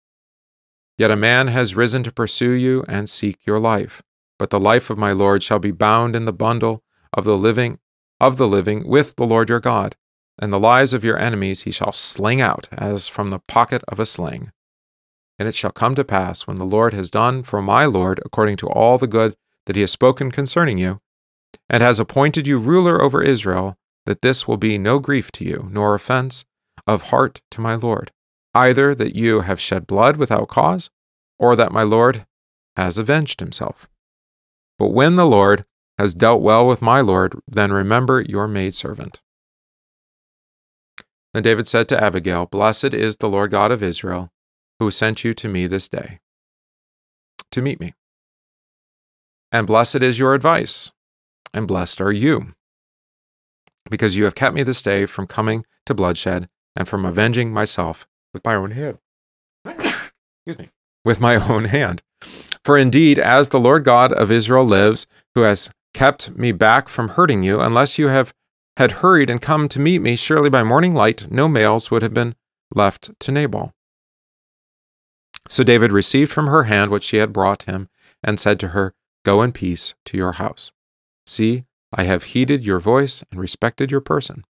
Yet 0.98 1.10
a 1.10 1.16
man 1.16 1.48
has 1.48 1.74
risen 1.74 2.02
to 2.04 2.12
pursue 2.12 2.50
you 2.50 2.84
and 2.88 3.08
seek 3.08 3.46
your 3.46 3.58
life. 3.58 4.02
But 4.38 4.50
the 4.50 4.60
life 4.60 4.90
of 4.90 4.98
my 4.98 5.12
Lord 5.12 5.42
shall 5.42 5.58
be 5.58 5.70
bound 5.70 6.16
in 6.16 6.24
the 6.24 6.32
bundle 6.32 6.82
of 7.12 7.24
the 7.24 7.36
living 7.36 7.78
of 8.22 8.36
the 8.36 8.46
living 8.46 8.86
with 8.86 9.16
the 9.16 9.26
Lord 9.26 9.48
your 9.48 9.58
God, 9.58 9.96
and 10.40 10.52
the 10.52 10.60
lives 10.60 10.94
of 10.94 11.02
your 11.02 11.18
enemies 11.18 11.62
he 11.62 11.72
shall 11.72 11.92
sling 11.92 12.40
out 12.40 12.68
as 12.70 13.08
from 13.08 13.30
the 13.30 13.40
pocket 13.40 13.82
of 13.88 13.98
a 13.98 14.06
sling. 14.06 14.52
And 15.40 15.48
it 15.48 15.56
shall 15.56 15.72
come 15.72 15.96
to 15.96 16.04
pass, 16.04 16.46
when 16.46 16.56
the 16.56 16.64
Lord 16.64 16.94
has 16.94 17.10
done 17.10 17.42
for 17.42 17.60
my 17.60 17.84
Lord 17.84 18.20
according 18.24 18.58
to 18.58 18.68
all 18.68 18.96
the 18.96 19.08
good 19.08 19.34
that 19.66 19.74
he 19.74 19.80
has 19.80 19.90
spoken 19.90 20.30
concerning 20.30 20.78
you, 20.78 21.00
and 21.68 21.82
has 21.82 21.98
appointed 21.98 22.46
you 22.46 22.58
ruler 22.58 23.02
over 23.02 23.22
Israel, 23.22 23.76
that 24.06 24.22
this 24.22 24.46
will 24.46 24.56
be 24.56 24.78
no 24.78 25.00
grief 25.00 25.32
to 25.32 25.44
you, 25.44 25.68
nor 25.72 25.96
offense 25.96 26.44
of 26.86 27.04
heart 27.04 27.40
to 27.50 27.60
my 27.60 27.74
Lord, 27.74 28.12
either 28.54 28.94
that 28.94 29.16
you 29.16 29.40
have 29.40 29.60
shed 29.60 29.86
blood 29.86 30.16
without 30.16 30.48
cause, 30.48 30.90
or 31.38 31.56
that 31.56 31.72
my 31.72 31.82
Lord 31.82 32.26
has 32.76 32.98
avenged 32.98 33.40
himself. 33.40 33.88
But 34.78 34.88
when 34.88 35.16
the 35.16 35.26
Lord 35.26 35.64
has 35.98 36.14
dealt 36.14 36.42
well 36.42 36.66
with 36.66 36.82
my 36.82 37.00
Lord, 37.00 37.38
then 37.46 37.72
remember 37.72 38.20
your 38.20 38.48
maidservant. 38.48 39.20
Then 41.32 41.42
David 41.42 41.66
said 41.66 41.88
to 41.88 42.02
Abigail, 42.02 42.46
Blessed 42.46 42.92
is 42.92 43.16
the 43.16 43.28
Lord 43.28 43.50
God 43.50 43.70
of 43.72 43.82
Israel, 43.82 44.30
who 44.78 44.90
sent 44.90 45.24
you 45.24 45.32
to 45.34 45.48
me 45.48 45.66
this 45.66 45.88
day 45.88 46.20
to 47.50 47.62
meet 47.62 47.80
me. 47.80 47.94
And 49.50 49.66
blessed 49.66 49.96
is 49.96 50.18
your 50.18 50.34
advice, 50.34 50.90
and 51.52 51.68
blessed 51.68 52.00
are 52.00 52.12
you, 52.12 52.54
because 53.90 54.16
you 54.16 54.24
have 54.24 54.34
kept 54.34 54.54
me 54.54 54.62
this 54.62 54.82
day 54.82 55.06
from 55.06 55.26
coming 55.26 55.64
to 55.86 55.94
bloodshed 55.94 56.48
and 56.74 56.88
from 56.88 57.04
avenging 57.04 57.52
myself 57.52 58.06
with 58.32 58.44
my 58.44 58.54
own 58.54 58.72
hand. 58.72 58.98
Excuse 59.64 60.58
me. 60.58 60.70
With 61.04 61.20
my 61.20 61.36
own 61.50 61.66
hand. 61.66 62.02
For 62.64 62.78
indeed, 62.78 63.18
as 63.18 63.48
the 63.48 63.60
Lord 63.60 63.84
God 63.84 64.12
of 64.12 64.30
Israel 64.30 64.64
lives, 64.64 65.06
who 65.34 65.42
has 65.42 65.70
kept 65.94 66.36
me 66.36 66.52
back 66.52 66.88
from 66.88 67.10
hurting 67.10 67.42
you, 67.42 67.60
unless 67.60 67.98
you 67.98 68.08
have 68.08 68.32
had 68.76 68.92
hurried 68.92 69.28
and 69.28 69.42
come 69.42 69.68
to 69.68 69.80
meet 69.80 70.00
me, 70.00 70.16
surely 70.16 70.48
by 70.48 70.62
morning 70.62 70.94
light 70.94 71.30
no 71.30 71.48
males 71.48 71.90
would 71.90 72.02
have 72.02 72.14
been 72.14 72.34
left 72.74 73.10
to 73.20 73.32
Nabal. 73.32 73.74
So 75.48 75.62
David 75.62 75.92
received 75.92 76.30
from 76.30 76.46
her 76.46 76.64
hand 76.64 76.90
what 76.90 77.02
she 77.02 77.16
had 77.18 77.32
brought 77.32 77.64
him, 77.64 77.88
and 78.22 78.38
said 78.38 78.60
to 78.60 78.68
her, 78.68 78.94
Go 79.24 79.42
in 79.42 79.52
peace 79.52 79.94
to 80.06 80.16
your 80.16 80.32
house. 80.32 80.72
See, 81.26 81.64
I 81.92 82.04
have 82.04 82.24
heeded 82.24 82.64
your 82.64 82.80
voice 82.80 83.22
and 83.30 83.40
respected 83.40 83.90
your 83.90 84.00
person. 84.00 84.44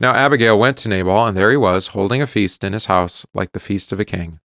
Now 0.00 0.14
Abigail 0.14 0.58
went 0.58 0.76
to 0.78 0.88
Nabal, 0.88 1.26
and 1.26 1.36
there 1.36 1.50
he 1.50 1.56
was, 1.56 1.88
holding 1.88 2.22
a 2.22 2.26
feast 2.26 2.64
in 2.64 2.72
his 2.72 2.86
house, 2.86 3.26
like 3.34 3.52
the 3.52 3.60
feast 3.60 3.92
of 3.92 4.00
a 4.00 4.04
king. 4.04 4.40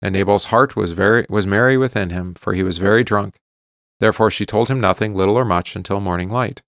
And 0.00 0.12
Nabal's 0.12 0.46
heart 0.46 0.76
was 0.76 0.92
very 0.92 1.24
was 1.28 1.46
merry 1.46 1.76
within 1.76 2.10
him, 2.10 2.34
for 2.34 2.54
he 2.54 2.62
was 2.62 2.78
very 2.78 3.04
drunk. 3.04 3.38
Therefore 4.00 4.30
she 4.30 4.44
told 4.44 4.68
him 4.68 4.80
nothing, 4.80 5.14
little 5.14 5.36
or 5.38 5.44
much, 5.44 5.76
until 5.76 6.00
morning 6.00 6.28
light. 6.28 6.62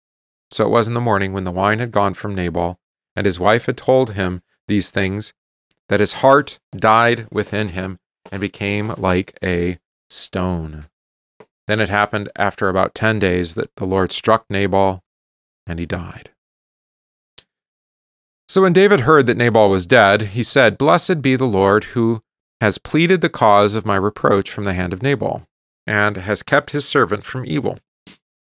So 0.50 0.64
it 0.64 0.70
was 0.70 0.86
in 0.86 0.94
the 0.94 1.00
morning, 1.00 1.32
when 1.32 1.44
the 1.44 1.50
wine 1.50 1.80
had 1.80 1.90
gone 1.90 2.14
from 2.14 2.34
Nabal, 2.34 2.78
and 3.16 3.26
his 3.26 3.40
wife 3.40 3.66
had 3.66 3.76
told 3.76 4.12
him 4.12 4.42
these 4.68 4.90
things, 4.90 5.32
that 5.88 6.00
his 6.00 6.14
heart 6.14 6.60
died 6.76 7.26
within 7.30 7.68
him 7.70 7.98
and 8.30 8.40
became 8.40 8.94
like 8.96 9.36
a 9.42 9.78
stone. 10.08 10.86
Then 11.66 11.80
it 11.80 11.88
happened 11.88 12.30
after 12.36 12.68
about 12.68 12.94
ten 12.94 13.18
days 13.18 13.54
that 13.54 13.74
the 13.76 13.84
Lord 13.84 14.12
struck 14.12 14.44
Nabal, 14.48 15.02
and 15.66 15.78
he 15.78 15.86
died. 15.86 16.30
So 18.54 18.62
when 18.62 18.72
David 18.72 19.00
heard 19.00 19.26
that 19.26 19.36
Nabal 19.36 19.68
was 19.68 19.84
dead, 19.84 20.22
he 20.22 20.44
said, 20.44 20.78
Blessed 20.78 21.20
be 21.20 21.34
the 21.34 21.44
Lord 21.44 21.86
who 21.86 22.22
has 22.60 22.78
pleaded 22.78 23.20
the 23.20 23.28
cause 23.28 23.74
of 23.74 23.84
my 23.84 23.96
reproach 23.96 24.48
from 24.48 24.62
the 24.62 24.74
hand 24.74 24.92
of 24.92 25.02
Nabal, 25.02 25.48
and 25.88 26.18
has 26.18 26.44
kept 26.44 26.70
his 26.70 26.86
servant 26.86 27.24
from 27.24 27.44
evil. 27.44 27.80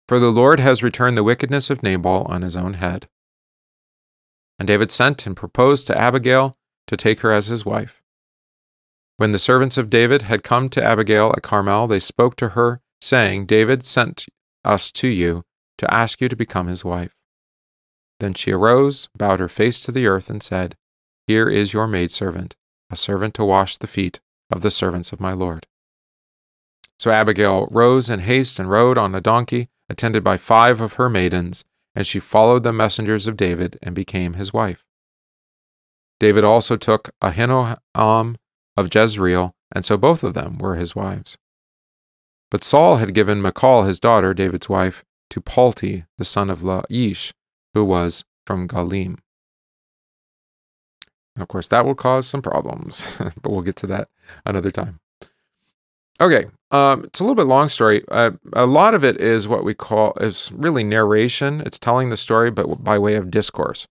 For 0.08 0.20
the 0.20 0.30
Lord 0.30 0.60
has 0.60 0.84
returned 0.84 1.18
the 1.18 1.24
wickedness 1.24 1.72
of 1.72 1.82
Nabal 1.82 2.27
on 2.30 2.44
his 2.44 2.56
own 2.56 2.75
head. 2.75 3.08
And 4.60 4.68
David 4.68 4.92
sent 4.92 5.25
and 5.25 5.36
proposed 5.36 5.88
to 5.88 5.98
Abigail 5.98 6.54
to 6.86 6.96
take 6.96 7.22
her 7.22 7.32
as 7.32 7.48
his 7.48 7.66
wife. 7.66 8.04
When 9.16 9.32
the 9.32 9.39
servants 9.39 9.80
of 9.80 9.89
David 9.89 10.22
had 10.22 10.44
come 10.44 10.70
to 10.70 10.84
Abigail 10.84 11.34
at 11.36 11.42
Carmel, 11.42 11.88
they 11.88 11.98
spoke 11.98 12.36
to 12.36 12.50
her, 12.50 12.82
saying, 13.01 13.48
David 13.48 13.84
sent 13.84 14.27
us 14.63 14.92
to 14.92 15.08
you 15.08 15.44
to 15.80 15.92
ask 15.92 16.22
you 16.22 16.30
to 16.30 16.36
become 16.36 16.68
his 16.68 16.86
wife. 16.86 17.16
Then 18.19 18.33
she 18.33 18.51
arose, 18.51 19.09
bowed 19.15 19.39
her 19.39 19.50
face 19.50 19.79
to 19.81 19.91
the 19.91 20.07
earth, 20.07 20.29
and 20.29 20.41
said, 20.41 20.75
Here 21.27 21.50
is 21.50 21.74
your 21.74 21.88
maidservant, 21.88 22.55
a 22.89 22.95
servant 22.95 23.33
to 23.36 23.45
wash 23.45 23.77
the 23.77 23.88
feet 23.88 24.19
of 24.50 24.62
the 24.62 24.71
servants 24.71 25.12
of 25.12 25.19
my 25.19 25.33
Lord. 25.33 25.67
So 27.00 27.12
Abigail 27.12 27.67
rose 27.69 28.09
in 28.09 28.21
haste 28.21 28.59
and 28.59 28.69
rode 28.69 28.97
on 28.97 29.13
a 29.13 29.21
donkey, 29.21 29.69
attended 29.89 30.24
by 30.24 30.38
five 30.38 30.81
of 30.81 30.93
her 30.93 31.09
maidens, 31.09 31.63
and 31.95 32.07
she 32.07 32.19
followed 32.19 32.63
the 32.63 32.74
messengers 32.74 33.27
of 33.27 33.38
David 33.38 33.77
and 33.81 33.93
became 33.93 34.33
his 34.33 34.51
wife. 34.51 34.83
David 36.19 36.43
also 36.43 36.75
took 36.75 37.12
Ahinoam 37.21 38.36
of 38.75 38.93
Jezreel, 38.93 39.53
and 39.71 39.86
so 39.86 39.97
both 39.97 40.24
of 40.24 40.33
them 40.33 40.57
were 40.57 40.75
his 40.75 40.95
wives. 40.95 41.38
But 42.50 42.63
Saul 42.63 42.97
had 42.97 43.13
given 43.13 43.41
Michal, 43.41 43.83
his 43.83 44.00
daughter, 44.00 44.33
David's 44.33 44.69
wife, 44.69 45.03
to 45.29 45.41
Palti, 45.41 46.05
the 46.17 46.25
son 46.25 46.50
of 46.50 46.62
Laish, 46.62 47.33
who 47.74 47.83
was 47.83 48.25
from 48.45 48.67
Galim. 48.67 49.17
of 51.38 51.47
course, 51.47 51.67
that 51.67 51.86
will 51.86 51.95
cause 51.95 52.27
some 52.27 52.41
problems, 52.41 53.05
but 53.41 53.51
we'll 53.51 53.62
get 53.62 53.75
to 53.77 53.88
that 53.88 54.09
another 54.45 54.71
time. 54.71 55.00
Okay, 56.19 56.45
um, 56.71 57.03
it's 57.03 57.19
a 57.19 57.24
little 57.24 57.36
bit 57.36 57.45
long 57.45 57.67
story. 57.67 58.03
Uh, 58.09 58.31
a 58.53 58.65
lot 58.65 58.95
of 58.95 59.03
it 59.03 59.21
is 59.21 59.47
what 59.47 59.63
we 59.63 59.75
call 59.75 60.13
is 60.19 60.51
really 60.51 60.83
narration. 60.83 61.62
It's 61.62 61.77
telling 61.77 62.09
the 62.09 62.17
story, 62.17 62.50
but 62.50 62.83
by 62.83 62.97
way 62.97 63.15
of 63.15 63.29
discourse, 63.29 63.88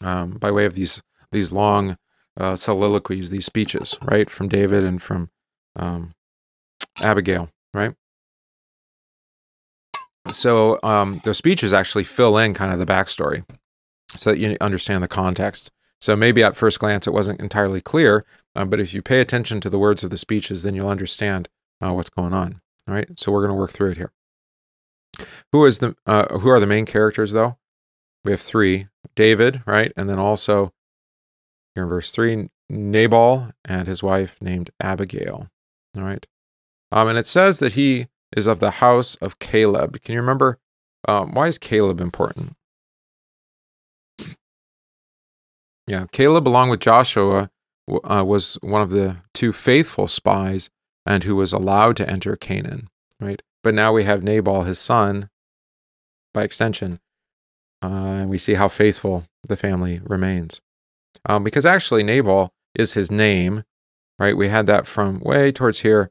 um, 0.00 0.32
by 0.32 0.50
way 0.50 0.64
of 0.64 0.74
these 0.74 1.02
these 1.32 1.50
long 1.50 1.96
uh, 2.38 2.54
soliloquies, 2.54 3.30
these 3.30 3.46
speeches, 3.46 3.98
right, 4.02 4.30
from 4.30 4.48
David 4.48 4.84
and 4.84 5.02
from 5.02 5.30
um, 5.74 6.14
Abigail, 7.00 7.50
right? 7.72 7.94
So 10.34 10.80
um, 10.82 11.20
the 11.24 11.34
speeches 11.34 11.72
actually 11.72 12.04
fill 12.04 12.36
in 12.36 12.54
kind 12.54 12.72
of 12.72 12.78
the 12.78 12.86
backstory 12.86 13.44
so 14.16 14.30
that 14.30 14.38
you 14.38 14.56
understand 14.60 15.02
the 15.02 15.08
context. 15.08 15.70
So 16.00 16.16
maybe 16.16 16.42
at 16.42 16.56
first 16.56 16.80
glance 16.80 17.06
it 17.06 17.12
wasn't 17.12 17.40
entirely 17.40 17.80
clear, 17.80 18.26
uh, 18.54 18.64
but 18.64 18.80
if 18.80 18.92
you 18.92 19.00
pay 19.00 19.20
attention 19.20 19.60
to 19.60 19.70
the 19.70 19.78
words 19.78 20.04
of 20.04 20.10
the 20.10 20.18
speeches, 20.18 20.62
then 20.62 20.74
you'll 20.74 20.88
understand 20.88 21.48
uh, 21.80 21.92
what's 21.92 22.10
going 22.10 22.32
on. 22.32 22.60
All 22.86 22.94
right, 22.94 23.08
so 23.18 23.32
we're 23.32 23.40
going 23.40 23.56
to 23.56 23.60
work 23.60 23.72
through 23.72 23.92
it 23.92 23.96
here. 23.96 24.12
Who 25.52 25.64
is 25.64 25.78
the 25.78 25.96
uh, 26.06 26.38
who 26.38 26.48
are 26.48 26.60
the 26.60 26.66
main 26.66 26.84
characters 26.84 27.32
though? 27.32 27.56
We 28.24 28.32
have 28.32 28.40
three: 28.40 28.88
David, 29.14 29.62
right, 29.64 29.92
and 29.96 30.10
then 30.10 30.18
also 30.18 30.72
here 31.74 31.84
in 31.84 31.88
verse 31.88 32.10
three, 32.10 32.50
Nabal 32.68 33.52
and 33.64 33.86
his 33.86 34.02
wife 34.02 34.36
named 34.42 34.70
Abigail. 34.80 35.48
All 35.96 36.02
right, 36.02 36.26
um, 36.92 37.08
and 37.08 37.16
it 37.16 37.26
says 37.26 37.60
that 37.60 37.72
he 37.74 38.08
is 38.36 38.46
of 38.46 38.60
the 38.60 38.72
house 38.72 39.14
of 39.16 39.38
Caleb. 39.38 40.00
Can 40.02 40.14
you 40.14 40.20
remember 40.20 40.58
um, 41.06 41.34
why 41.34 41.48
is 41.48 41.58
Caleb 41.58 42.00
important? 42.00 42.54
Yeah, 45.86 46.06
Caleb, 46.12 46.48
along 46.48 46.70
with 46.70 46.80
Joshua, 46.80 47.50
uh, 47.88 48.24
was 48.26 48.54
one 48.62 48.80
of 48.80 48.90
the 48.90 49.18
two 49.34 49.52
faithful 49.52 50.08
spies 50.08 50.70
and 51.04 51.24
who 51.24 51.36
was 51.36 51.52
allowed 51.52 51.96
to 51.96 52.08
enter 52.08 52.36
Canaan, 52.36 52.88
right? 53.20 53.42
But 53.62 53.74
now 53.74 53.92
we 53.92 54.04
have 54.04 54.22
Nabal, 54.22 54.62
his 54.62 54.78
son, 54.78 55.28
by 56.32 56.42
extension, 56.42 57.00
uh, 57.82 57.88
and 57.88 58.30
we 58.30 58.38
see 58.38 58.54
how 58.54 58.68
faithful 58.68 59.26
the 59.46 59.56
family 59.56 60.00
remains. 60.04 60.60
Um, 61.26 61.44
because 61.44 61.66
actually, 61.66 62.02
Nabal 62.02 62.52
is 62.74 62.94
his 62.94 63.10
name, 63.10 63.64
right? 64.18 64.36
We 64.36 64.48
had 64.48 64.66
that 64.66 64.86
from 64.86 65.20
way 65.20 65.52
towards 65.52 65.80
here 65.80 66.10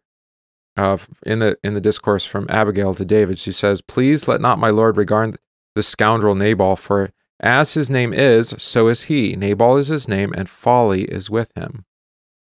uh, 0.77 0.97
in 1.25 1.39
the 1.39 1.57
in 1.63 1.73
the 1.73 1.81
discourse 1.81 2.25
from 2.25 2.47
Abigail 2.49 2.93
to 2.95 3.05
David. 3.05 3.39
She 3.39 3.51
says, 3.51 3.81
"Please 3.81 4.27
let 4.27 4.41
not 4.41 4.59
my 4.59 4.69
lord 4.69 4.97
regard 4.97 5.37
the 5.75 5.83
scoundrel 5.83 6.35
Nabal, 6.35 6.75
for 6.75 7.11
as 7.39 7.73
his 7.73 7.89
name 7.89 8.13
is, 8.13 8.55
so 8.57 8.87
is 8.87 9.03
he. 9.03 9.35
Nabal 9.35 9.77
is 9.77 9.89
his 9.89 10.07
name, 10.07 10.33
and 10.35 10.49
folly 10.49 11.03
is 11.03 11.29
with 11.29 11.51
him. 11.55 11.85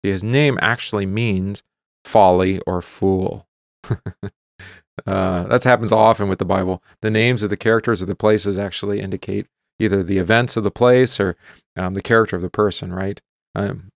His 0.03 0.23
name 0.23 0.57
actually 0.61 1.05
means 1.05 1.63
folly 2.03 2.59
or 2.67 2.81
fool. 2.81 3.47
uh, 3.89 5.43
that 5.43 5.63
happens 5.63 5.91
often 5.91 6.27
with 6.27 6.39
the 6.39 6.45
Bible. 6.45 6.83
The 7.01 7.11
names 7.11 7.43
of 7.43 7.49
the 7.49 7.57
characters 7.57 8.01
of 8.01 8.07
the 8.07 8.15
places 8.15 8.57
actually 8.57 8.99
indicate 8.99 9.47
either 9.79 10.03
the 10.03 10.17
events 10.17 10.57
of 10.57 10.63
the 10.63 10.71
place 10.71 11.19
or 11.19 11.35
um, 11.77 11.93
the 11.93 12.01
character 12.01 12.35
of 12.35 12.41
the 12.41 12.49
person, 12.49 12.93
right? 12.93 13.21
Um, 13.55 13.90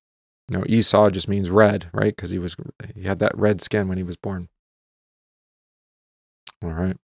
you 0.49 0.57
know, 0.57 0.63
Esau 0.67 1.09
just 1.09 1.27
means 1.27 1.49
red, 1.49 1.89
right? 1.93 2.15
Because 2.15 2.29
he 2.29 2.39
was 2.39 2.55
he 2.93 3.03
had 3.03 3.19
that 3.19 3.37
red 3.37 3.61
skin 3.61 3.87
when 3.87 3.97
he 3.97 4.03
was 4.03 4.17
born. 4.17 4.49
All 6.63 6.71
right. 6.71 6.97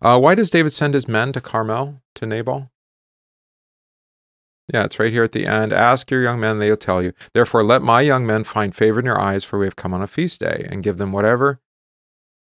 Uh, 0.00 0.18
why 0.18 0.34
does 0.34 0.50
David 0.50 0.72
send 0.72 0.94
his 0.94 1.08
men 1.08 1.32
to 1.32 1.40
Carmel 1.40 2.02
to 2.14 2.26
Nabal? 2.26 2.70
Yeah, 4.72 4.84
it's 4.84 4.98
right 4.98 5.12
here 5.12 5.24
at 5.24 5.32
the 5.32 5.46
end. 5.46 5.72
Ask 5.72 6.10
your 6.10 6.22
young 6.22 6.40
men, 6.40 6.58
they'll 6.58 6.76
tell 6.76 7.02
you. 7.02 7.12
Therefore, 7.34 7.62
let 7.62 7.82
my 7.82 8.00
young 8.00 8.26
men 8.26 8.44
find 8.44 8.74
favor 8.74 8.98
in 8.98 9.06
your 9.06 9.20
eyes, 9.20 9.44
for 9.44 9.58
we 9.58 9.66
have 9.66 9.76
come 9.76 9.92
on 9.92 10.02
a 10.02 10.06
feast 10.06 10.40
day, 10.40 10.66
and 10.70 10.82
give 10.82 10.96
them 10.96 11.12
whatever 11.12 11.60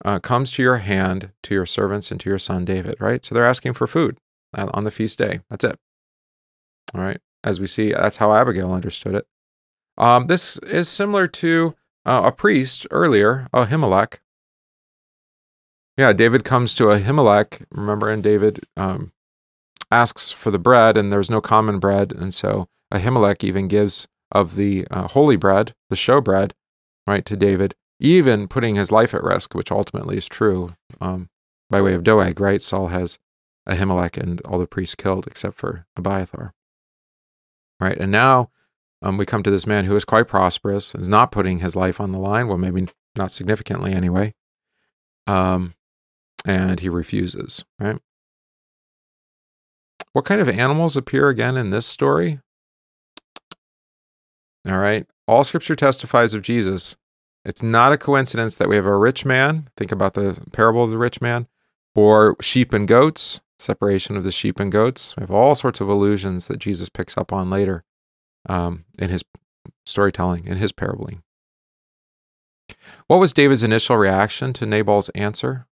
uh, 0.05 0.19
comes 0.19 0.51
to 0.51 0.63
your 0.63 0.77
hand 0.77 1.31
to 1.43 1.53
your 1.53 1.65
servants 1.65 2.11
and 2.11 2.19
to 2.21 2.29
your 2.29 2.39
son 2.39 2.63
David, 2.63 2.95
right? 2.99 3.25
So 3.25 3.35
they're 3.35 3.45
asking 3.45 3.73
for 3.73 3.87
food 3.87 4.19
uh, 4.53 4.69
on 4.73 4.83
the 4.83 4.91
feast 4.91 5.17
day. 5.17 5.41
That's 5.49 5.65
it. 5.65 5.79
All 6.93 7.01
right. 7.01 7.19
As 7.43 7.59
we 7.59 7.67
see, 7.67 7.91
that's 7.91 8.17
how 8.17 8.33
Abigail 8.33 8.71
understood 8.71 9.15
it. 9.15 9.27
Um, 9.97 10.27
this 10.27 10.57
is 10.59 10.89
similar 10.89 11.27
to 11.27 11.75
uh, 12.05 12.23
a 12.25 12.31
priest 12.31 12.87
earlier, 12.91 13.47
Ahimelech, 13.53 14.19
yeah, 15.97 16.11
David 16.11 16.43
comes 16.43 16.73
to 16.75 16.85
Ahimelech, 16.85 17.65
remember, 17.71 18.09
and 18.09 18.23
David 18.23 18.65
um, 18.75 19.11
asks 19.91 20.31
for 20.31 20.49
the 20.49 20.59
bread, 20.59 20.97
and 20.97 21.11
there's 21.11 21.29
no 21.29 21.41
common 21.41 21.79
bread. 21.79 22.11
And 22.13 22.33
so 22.33 22.67
Ahimelech 22.91 23.43
even 23.43 23.67
gives 23.67 24.07
of 24.31 24.55
the 24.55 24.87
uh, 24.89 25.07
holy 25.09 25.35
bread, 25.35 25.75
the 25.89 25.95
show 25.95 26.19
bread, 26.19 26.55
right, 27.05 27.23
to 27.25 27.35
David, 27.35 27.75
even 27.99 28.47
putting 28.47 28.73
his 28.75 28.91
life 28.91 29.13
at 29.13 29.23
risk, 29.23 29.53
which 29.53 29.71
ultimately 29.71 30.17
is 30.17 30.27
true 30.27 30.75
um, 30.99 31.29
by 31.69 31.79
way 31.81 31.93
of 31.93 32.03
Doeg, 32.03 32.39
right? 32.39 32.61
Saul 32.61 32.87
has 32.87 33.19
Ahimelech 33.69 34.17
and 34.17 34.41
all 34.41 34.57
the 34.57 34.65
priests 34.65 34.95
killed 34.95 35.27
except 35.27 35.57
for 35.57 35.85
Abiathar, 35.95 36.55
right? 37.79 37.97
And 37.97 38.11
now 38.11 38.49
um, 39.03 39.17
we 39.17 39.25
come 39.25 39.43
to 39.43 39.51
this 39.51 39.67
man 39.67 39.83
who 39.83 39.95
is 39.97 40.05
quite 40.05 40.29
prosperous, 40.29 40.95
is 40.95 41.09
not 41.09 41.31
putting 41.31 41.59
his 41.59 41.75
life 41.75 41.99
on 41.99 42.13
the 42.13 42.19
line, 42.19 42.47
well, 42.47 42.57
maybe 42.57 42.87
not 43.17 43.31
significantly 43.31 43.91
anyway. 43.91 44.33
Um, 45.27 45.73
and 46.45 46.79
he 46.79 46.87
refuses, 46.87 47.65
right? 47.79 47.99
What 50.13 50.25
kind 50.25 50.39
of 50.39 50.47
animals 50.47 50.95
appear 50.95 51.27
again 51.27 51.57
in 51.57 51.69
this 51.69 51.85
story? 51.85 52.39
All 54.65 54.77
right. 54.77 55.05
All 55.27 55.43
scripture 55.43 55.75
testifies 55.75 56.33
of 56.33 56.41
Jesus. 56.41 56.95
It's 57.43 57.61
not 57.61 57.91
a 57.91 57.97
coincidence 57.97 58.55
that 58.55 58.69
we 58.69 58.77
have 58.77 58.85
a 58.85 58.95
rich 58.95 59.25
man, 59.25 59.67
think 59.75 59.91
about 59.91 60.13
the 60.13 60.41
parable 60.53 60.85
of 60.85 60.91
the 60.91 60.97
rich 60.97 61.19
man, 61.19 61.47
or 61.93 62.37
sheep 62.39 62.71
and 62.71 62.87
goats, 62.87 63.41
separation 63.59 64.15
of 64.15 64.23
the 64.23 64.31
sheep 64.31 64.61
and 64.61 64.71
goats. 64.71 65.13
We 65.17 65.21
have 65.21 65.31
all 65.31 65.55
sorts 65.55 65.81
of 65.81 65.89
allusions 65.89 66.47
that 66.47 66.59
Jesus 66.59 66.87
picks 66.87 67.17
up 67.17 67.33
on 67.33 67.49
later 67.49 67.83
um, 68.47 68.85
in 68.99 69.09
his 69.09 69.23
storytelling, 69.85 70.45
in 70.45 70.57
his 70.57 70.71
parabling. 70.71 71.21
What 73.07 73.19
was 73.19 73.33
David's 73.33 73.63
initial 73.63 73.97
reaction 73.97 74.53
to 74.53 74.65
Nabal's 74.65 75.09
answer? 75.09 75.67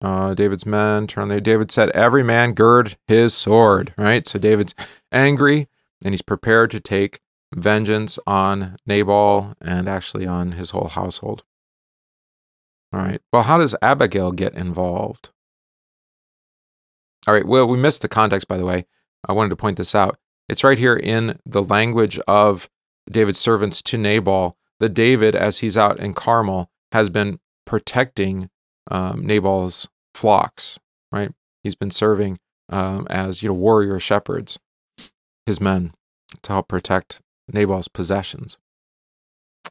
Uh, 0.00 0.32
David's 0.34 0.64
men 0.64 1.06
turn 1.06 1.28
there. 1.28 1.40
David 1.40 1.72
said, 1.72 1.90
Every 1.90 2.22
man 2.22 2.52
gird 2.52 2.96
his 3.08 3.34
sword, 3.34 3.92
right? 3.98 4.26
So 4.28 4.38
David's 4.38 4.74
angry 5.10 5.68
and 6.04 6.14
he's 6.14 6.22
prepared 6.22 6.70
to 6.70 6.80
take 6.80 7.20
vengeance 7.54 8.18
on 8.26 8.76
Nabal 8.86 9.54
and 9.60 9.88
actually 9.88 10.26
on 10.26 10.52
his 10.52 10.70
whole 10.70 10.88
household. 10.88 11.42
All 12.92 13.00
right. 13.00 13.20
Well, 13.32 13.42
how 13.42 13.58
does 13.58 13.74
Abigail 13.82 14.32
get 14.32 14.54
involved? 14.54 15.30
All 17.28 17.34
right. 17.34 17.46
Well, 17.46 17.68
we 17.68 17.76
missed 17.76 18.00
the 18.00 18.08
context, 18.08 18.48
by 18.48 18.56
the 18.56 18.64
way. 18.64 18.86
I 19.28 19.32
wanted 19.32 19.50
to 19.50 19.56
point 19.56 19.76
this 19.76 19.94
out. 19.94 20.18
It's 20.48 20.64
right 20.64 20.78
here 20.78 20.96
in 20.96 21.38
the 21.44 21.62
language 21.62 22.18
of 22.26 22.70
David's 23.10 23.38
servants 23.38 23.82
to 23.82 23.98
Nabal 23.98 24.56
that 24.80 24.94
David, 24.94 25.36
as 25.36 25.58
he's 25.58 25.76
out 25.76 26.00
in 26.00 26.14
Carmel, 26.14 26.70
has 26.92 27.10
been 27.10 27.38
protecting 27.66 28.48
um, 28.90 29.26
Nabal's 29.26 29.88
flocks, 30.14 30.78
right? 31.12 31.30
He's 31.62 31.74
been 31.74 31.90
serving 31.90 32.38
um, 32.70 33.06
as 33.10 33.42
you 33.42 33.50
know 33.50 33.54
warrior 33.54 34.00
shepherds, 34.00 34.58
his 35.44 35.60
men, 35.60 35.92
to 36.40 36.52
help 36.54 36.66
protect 36.66 37.20
Nabal's 37.52 37.88
possessions. 37.88 38.56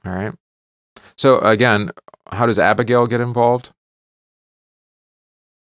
All 0.05 0.11
right. 0.11 0.35
So 1.17 1.39
again, 1.39 1.89
how 2.31 2.45
does 2.45 2.59
Abigail 2.59 3.07
get 3.07 3.19
involved? 3.19 3.71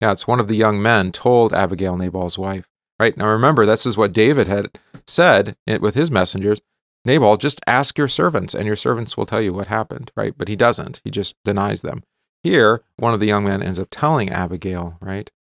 Yeah, 0.01 0.13
it's 0.13 0.27
one 0.27 0.41
of 0.41 0.49
the 0.49 0.57
young 0.57 0.83
men 0.83 1.13
told 1.13 1.53
Abigail, 1.53 1.97
Nabal's 1.97 2.39
wife. 2.39 2.69
Right 2.99 3.17
now, 3.17 3.29
remember 3.29 3.65
this 3.65 3.87
is 3.87 3.97
what 3.97 4.13
David 4.13 4.47
had 4.47 4.79
said 5.07 5.57
with 5.67 5.95
his 5.95 6.11
messengers. 6.11 6.61
Nabal, 7.05 7.37
just 7.37 7.61
ask 7.67 7.97
your 7.97 8.09
servants, 8.09 8.55
and 8.55 8.67
your 8.67 8.77
servants 8.77 9.17
will 9.17 9.27
tell 9.27 9.41
you 9.41 9.53
what 9.53 9.69
happened. 9.69 10.11
Right, 10.17 10.35
but 10.37 10.49
he 10.49 10.57
doesn't. 10.57 11.01
He 11.05 11.11
just 11.11 11.35
denies 11.45 11.83
them. 11.83 12.03
Here, 12.43 12.83
one 12.97 13.15
of 13.15 13.21
the 13.21 13.27
young 13.27 13.45
men 13.45 13.63
ends 13.63 13.79
up 13.79 13.89
telling 13.91 14.31
Abigail, 14.31 14.99
right, 15.01 15.31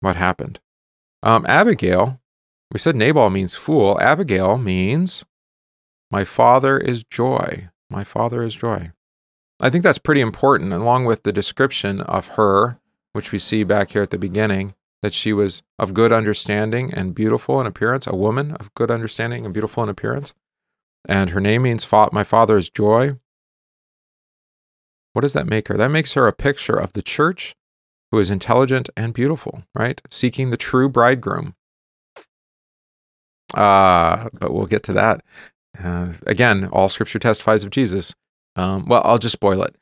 what 0.00 0.16
happened. 0.16 0.60
Um, 1.22 1.44
Abigail, 1.46 2.20
we 2.72 2.78
said 2.78 2.96
Nabal 2.96 3.30
means 3.30 3.54
fool. 3.54 4.00
Abigail 4.00 4.58
means 4.58 5.24
my 6.10 6.24
father 6.24 6.78
is 6.78 7.04
joy. 7.04 7.68
My 7.90 8.04
father 8.04 8.42
is 8.42 8.54
joy. 8.54 8.92
I 9.60 9.70
think 9.70 9.82
that's 9.82 9.98
pretty 9.98 10.20
important, 10.20 10.72
along 10.72 11.06
with 11.06 11.22
the 11.22 11.32
description 11.32 12.00
of 12.02 12.28
her, 12.28 12.78
which 13.18 13.32
we 13.32 13.38
see 13.40 13.64
back 13.64 13.90
here 13.90 14.02
at 14.02 14.10
the 14.10 14.16
beginning, 14.16 14.76
that 15.02 15.12
she 15.12 15.32
was 15.32 15.64
of 15.76 15.92
good 15.92 16.12
understanding 16.12 16.94
and 16.94 17.16
beautiful 17.16 17.60
in 17.60 17.66
appearance, 17.66 18.06
a 18.06 18.14
woman 18.14 18.52
of 18.52 18.72
good 18.74 18.92
understanding 18.92 19.44
and 19.44 19.52
beautiful 19.52 19.82
in 19.82 19.88
appearance. 19.88 20.34
And 21.08 21.30
her 21.30 21.40
name 21.40 21.62
means 21.62 21.90
my 22.12 22.22
father's 22.22 22.70
joy. 22.70 23.16
What 25.14 25.22
does 25.22 25.32
that 25.32 25.48
make 25.48 25.66
her? 25.66 25.76
That 25.76 25.90
makes 25.90 26.12
her 26.12 26.28
a 26.28 26.32
picture 26.32 26.76
of 26.76 26.92
the 26.92 27.02
church 27.02 27.56
who 28.12 28.20
is 28.20 28.30
intelligent 28.30 28.88
and 28.96 29.12
beautiful, 29.12 29.64
right? 29.74 30.00
Seeking 30.10 30.50
the 30.50 30.56
true 30.56 30.88
bridegroom. 30.88 31.56
Uh, 33.52 34.28
but 34.38 34.54
we'll 34.54 34.66
get 34.66 34.84
to 34.84 34.92
that. 34.92 35.24
Uh, 35.82 36.12
again, 36.24 36.68
all 36.70 36.88
scripture 36.88 37.18
testifies 37.18 37.64
of 37.64 37.70
Jesus. 37.70 38.14
Um, 38.54 38.86
well, 38.86 39.02
I'll 39.04 39.18
just 39.18 39.32
spoil 39.32 39.64
it. 39.64 39.74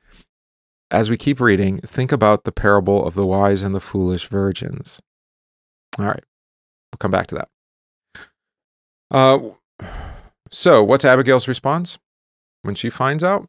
As 0.90 1.10
we 1.10 1.16
keep 1.16 1.40
reading, 1.40 1.78
think 1.78 2.12
about 2.12 2.44
the 2.44 2.52
parable 2.52 3.04
of 3.04 3.14
the 3.14 3.26
wise 3.26 3.62
and 3.62 3.74
the 3.74 3.80
foolish 3.80 4.28
virgins. 4.28 5.00
All 5.98 6.06
right, 6.06 6.22
we'll 6.92 6.98
come 6.98 7.10
back 7.10 7.26
to 7.28 7.34
that. 7.34 7.48
Uh, 9.10 9.38
so, 10.50 10.82
what's 10.82 11.04
Abigail's 11.04 11.48
response 11.48 11.98
when 12.62 12.74
she 12.74 12.90
finds 12.90 13.24
out? 13.24 13.48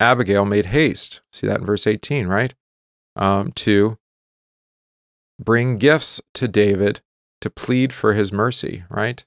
Abigail 0.00 0.44
made 0.44 0.66
haste. 0.66 1.22
See 1.32 1.46
that 1.46 1.60
in 1.60 1.66
verse 1.66 1.86
18, 1.86 2.26
right? 2.26 2.54
Um, 3.16 3.52
to 3.52 3.98
bring 5.40 5.78
gifts 5.78 6.20
to 6.34 6.46
David 6.46 7.00
to 7.40 7.50
plead 7.50 7.92
for 7.92 8.14
his 8.14 8.32
mercy, 8.32 8.84
right? 8.90 9.24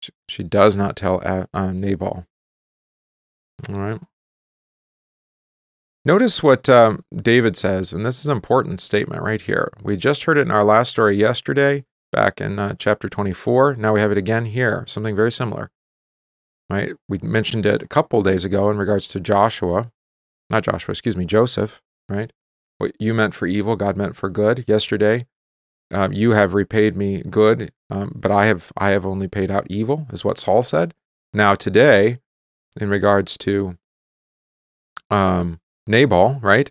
She, 0.00 0.12
she 0.28 0.42
does 0.42 0.76
not 0.76 0.96
tell 0.96 1.22
uh, 1.24 1.72
Nabal. 1.72 2.26
All 3.68 3.78
right. 3.78 4.00
Notice 6.04 6.42
what 6.42 6.68
um, 6.68 7.04
David 7.14 7.56
says, 7.56 7.92
and 7.92 8.04
this 8.04 8.18
is 8.18 8.26
an 8.26 8.32
important 8.32 8.80
statement 8.80 9.22
right 9.22 9.40
here. 9.40 9.72
We 9.82 9.96
just 9.96 10.24
heard 10.24 10.36
it 10.36 10.42
in 10.42 10.50
our 10.50 10.64
last 10.64 10.90
story 10.90 11.16
yesterday, 11.16 11.84
back 12.10 12.40
in 12.40 12.58
uh, 12.58 12.74
chapter 12.76 13.08
24. 13.08 13.76
Now 13.76 13.94
we 13.94 14.00
have 14.00 14.10
it 14.10 14.18
again 14.18 14.46
here, 14.46 14.84
something 14.88 15.14
very 15.14 15.30
similar. 15.30 15.70
Right? 16.68 16.94
We 17.08 17.18
mentioned 17.22 17.66
it 17.66 17.82
a 17.82 17.88
couple 17.88 18.20
days 18.22 18.44
ago 18.44 18.68
in 18.68 18.78
regards 18.78 19.06
to 19.08 19.20
Joshua, 19.20 19.92
not 20.50 20.64
Joshua, 20.64 20.92
excuse 20.92 21.16
me, 21.16 21.24
Joseph, 21.24 21.80
right? 22.08 22.32
What 22.78 22.92
you 22.98 23.14
meant 23.14 23.34
for 23.34 23.46
evil, 23.46 23.76
God 23.76 23.96
meant 23.96 24.16
for 24.16 24.28
good. 24.28 24.64
Yesterday, 24.66 25.26
um, 25.92 26.12
you 26.12 26.32
have 26.32 26.54
repaid 26.54 26.96
me 26.96 27.22
good, 27.22 27.70
um, 27.90 28.12
but 28.16 28.32
I 28.32 28.46
have 28.46 28.72
I 28.76 28.88
have 28.88 29.06
only 29.06 29.28
paid 29.28 29.50
out 29.50 29.66
evil, 29.68 30.06
is 30.12 30.24
what 30.24 30.38
Saul 30.38 30.62
said. 30.62 30.94
Now 31.32 31.54
today, 31.54 32.18
in 32.80 32.88
regards 32.88 33.36
to 33.38 33.76
um, 35.10 35.60
Nabal, 35.86 36.38
right? 36.42 36.70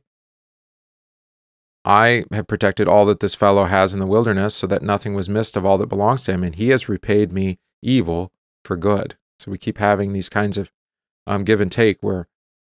I 1.83 2.25
have 2.31 2.47
protected 2.47 2.87
all 2.87 3.05
that 3.05 3.19
this 3.19 3.35
fellow 3.35 3.65
has 3.65 3.93
in 3.93 3.99
the 3.99 4.07
wilderness, 4.07 4.55
so 4.55 4.67
that 4.67 4.83
nothing 4.83 5.13
was 5.13 5.27
missed 5.27 5.57
of 5.57 5.65
all 5.65 5.77
that 5.79 5.89
belongs 5.89 6.23
to 6.23 6.31
him, 6.31 6.43
and 6.43 6.55
he 6.55 6.69
has 6.69 6.87
repaid 6.87 7.31
me 7.31 7.57
evil 7.81 8.31
for 8.63 8.77
good. 8.77 9.17
So 9.39 9.49
we 9.49 9.57
keep 9.57 9.79
having 9.79 10.13
these 10.13 10.29
kinds 10.29 10.57
of 10.57 10.71
um, 11.25 11.43
give 11.43 11.59
and 11.59 11.71
take 11.71 11.97
where 12.01 12.27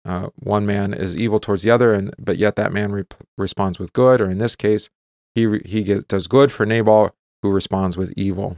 uh, 0.04 0.30
one 0.36 0.65
man 0.65 0.93
is 0.93 1.15
evil 1.15 1.39
towards 1.39 1.63
the 1.63 1.71
other, 1.71 1.93
and 1.93 2.13
but 2.19 2.38
yet 2.38 2.56
that 2.58 2.73
man 2.73 2.91
re- 2.91 3.04
responds 3.38 3.80
with 3.80 3.93
good, 3.93 4.19
or 4.19 4.30
in 4.30 4.38
this 4.38 4.56
case, 4.56 4.89
he 5.36 5.45
re- 5.45 5.62
he 5.65 5.84
get, 5.84 6.08
does 6.08 6.28
good 6.28 6.52
for 6.52 6.65
Nabal, 6.65 7.15
who 7.41 7.50
responds 7.50 7.95
with 7.95 8.13
evil. 8.17 8.58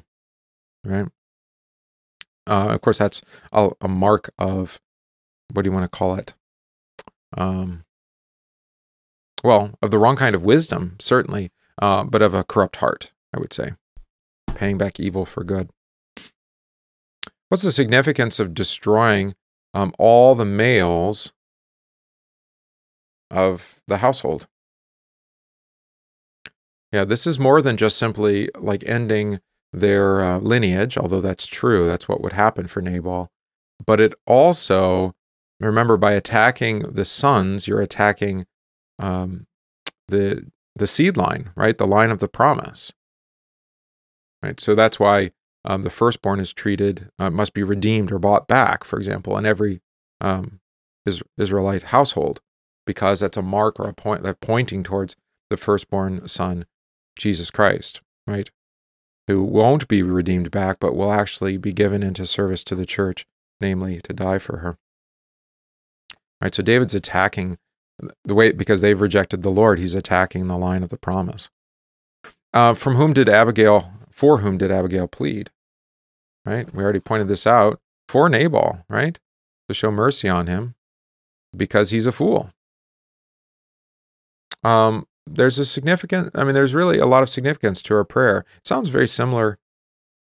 Right. 0.83 1.07
Uh, 2.47 2.69
of 2.69 2.81
course, 2.81 2.97
that's 2.97 3.21
a, 3.51 3.69
a 3.81 3.87
mark 3.87 4.31
of 4.39 4.79
what 5.51 5.61
do 5.61 5.69
you 5.69 5.73
want 5.73 5.83
to 5.83 5.97
call 5.97 6.15
it? 6.15 6.33
Um, 7.37 7.83
well, 9.43 9.71
of 9.81 9.91
the 9.91 9.97
wrong 9.97 10.15
kind 10.15 10.35
of 10.35 10.43
wisdom, 10.43 10.95
certainly, 10.99 11.51
uh, 11.81 12.03
but 12.03 12.21
of 12.21 12.33
a 12.33 12.43
corrupt 12.43 12.77
heart, 12.77 13.11
I 13.33 13.39
would 13.39 13.53
say. 13.53 13.71
Paying 14.53 14.77
back 14.77 14.99
evil 14.99 15.25
for 15.25 15.43
good. 15.43 15.69
What's 17.47 17.63
the 17.63 17.71
significance 17.71 18.39
of 18.39 18.53
destroying 18.53 19.35
um, 19.73 19.93
all 19.97 20.35
the 20.35 20.45
males 20.45 21.31
of 23.31 23.81
the 23.87 23.97
household? 23.97 24.47
Yeah, 26.91 27.05
this 27.05 27.27
is 27.27 27.39
more 27.39 27.61
than 27.61 27.77
just 27.77 27.97
simply 27.97 28.49
like 28.57 28.83
ending 28.85 29.39
their 29.71 30.21
uh, 30.21 30.39
lineage, 30.39 30.97
although 30.97 31.21
that's 31.21 31.45
true. 31.45 31.87
That's 31.87 32.07
what 32.07 32.21
would 32.21 32.33
happen 32.33 32.67
for 32.67 32.81
Nabal. 32.81 33.29
But 33.85 34.01
it 34.01 34.13
also 34.25 35.15
Remember, 35.59 35.97
by 35.97 36.13
attacking 36.13 36.79
the 36.79 37.05
sons, 37.05 37.67
you're 37.67 37.81
attacking 37.81 38.45
um, 38.97 39.47
the 40.07 40.45
the 40.75 40.87
seed 40.87 41.17
line, 41.17 41.51
right? 41.55 41.77
The 41.77 41.87
line 41.87 42.11
of 42.11 42.19
the 42.19 42.29
promise, 42.29 42.93
right? 44.41 44.59
So 44.59 44.73
that's 44.75 44.99
why 44.99 45.31
um, 45.65 45.81
the 45.81 45.89
firstborn 45.89 46.39
is 46.39 46.53
treated 46.53 47.09
uh, 47.19 47.29
must 47.29 47.53
be 47.53 47.63
redeemed 47.63 48.11
or 48.11 48.19
bought 48.19 48.47
back, 48.47 48.83
for 48.83 48.97
example, 48.97 49.37
in 49.37 49.45
every 49.45 49.81
um, 50.21 50.61
Israelite 51.37 51.83
household, 51.83 52.39
because 52.85 53.19
that's 53.19 53.37
a 53.37 53.41
mark 53.41 53.79
or 53.79 53.87
a 53.87 53.93
point 53.93 54.23
that 54.23 54.39
pointing 54.39 54.83
towards 54.83 55.15
the 55.49 55.57
firstborn 55.57 56.27
son, 56.27 56.65
Jesus 57.17 57.51
Christ, 57.51 58.01
right? 58.25 58.49
Who 59.27 59.43
won't 59.43 59.87
be 59.87 60.01
redeemed 60.01 60.51
back, 60.51 60.77
but 60.79 60.95
will 60.95 61.11
actually 61.11 61.57
be 61.57 61.73
given 61.73 62.03
into 62.03 62.25
service 62.25 62.63
to 62.65 62.75
the 62.75 62.85
church, 62.85 63.25
namely 63.59 63.99
to 64.01 64.13
die 64.13 64.39
for 64.39 64.57
her. 64.57 64.77
Right? 66.41 66.53
So 66.53 66.63
David's 66.63 66.95
attacking 66.95 67.57
the 68.23 68.33
way 68.33 68.51
because 68.51 68.81
they've 68.81 68.99
rejected 68.99 69.41
the 69.41 69.51
Lord, 69.51 69.79
he's 69.79 69.95
attacking 69.95 70.47
the 70.47 70.57
line 70.57 70.83
of 70.83 70.89
the 70.89 70.97
promise. 70.97 71.49
Uh, 72.53 72.73
from 72.73 72.95
whom 72.95 73.13
did 73.13 73.29
Abigail, 73.29 73.91
for 74.09 74.39
whom 74.39 74.57
did 74.57 74.71
Abigail 74.71 75.07
plead? 75.07 75.51
Right? 76.45 76.73
We 76.73 76.83
already 76.83 76.99
pointed 76.99 77.27
this 77.27 77.45
out. 77.45 77.79
For 78.07 78.27
Nabal, 78.27 78.85
right? 78.89 79.19
To 79.67 79.73
show 79.75 79.91
mercy 79.91 80.27
on 80.27 80.47
him 80.47 80.73
because 81.55 81.91
he's 81.91 82.07
a 82.07 82.11
fool. 82.11 82.51
Um, 84.63 85.05
there's 85.27 85.59
a 85.59 85.65
significant, 85.65 86.31
I 86.33 86.43
mean, 86.43 86.55
there's 86.55 86.73
really 86.73 86.97
a 86.97 87.05
lot 87.05 87.21
of 87.21 87.29
significance 87.29 87.81
to 87.83 87.93
her 87.93 88.03
prayer. 88.03 88.45
It 88.57 88.67
sounds 88.67 88.89
very 88.89 89.07
similar, 89.07 89.59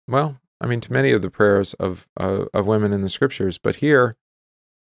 well, 0.08 0.40
I 0.62 0.68
mean, 0.68 0.82
to 0.82 0.94
many 0.94 1.12
of 1.12 1.24
the 1.24 1.32
prayers 1.32 1.74
of, 1.76 2.08
uh, 2.20 2.46
of 2.54 2.68
women 2.68 2.94
in 2.94 3.02
the 3.02 3.10
scriptures, 3.10 3.58
but 3.58 3.78
here 3.78 4.16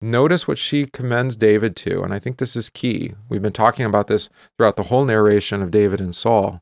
Notice 0.01 0.47
what 0.47 0.57
she 0.57 0.85
commends 0.85 1.35
David 1.35 1.75
to, 1.77 2.03
and 2.03 2.13
I 2.13 2.19
think 2.19 2.37
this 2.37 2.55
is 2.55 2.69
key. 2.69 3.13
We've 3.29 3.41
been 3.41 3.53
talking 3.53 3.85
about 3.85 4.07
this 4.07 4.29
throughout 4.57 4.75
the 4.75 4.83
whole 4.83 5.05
narration 5.05 5.61
of 5.61 5.71
David 5.71 6.01
and 6.01 6.15
Saul, 6.15 6.61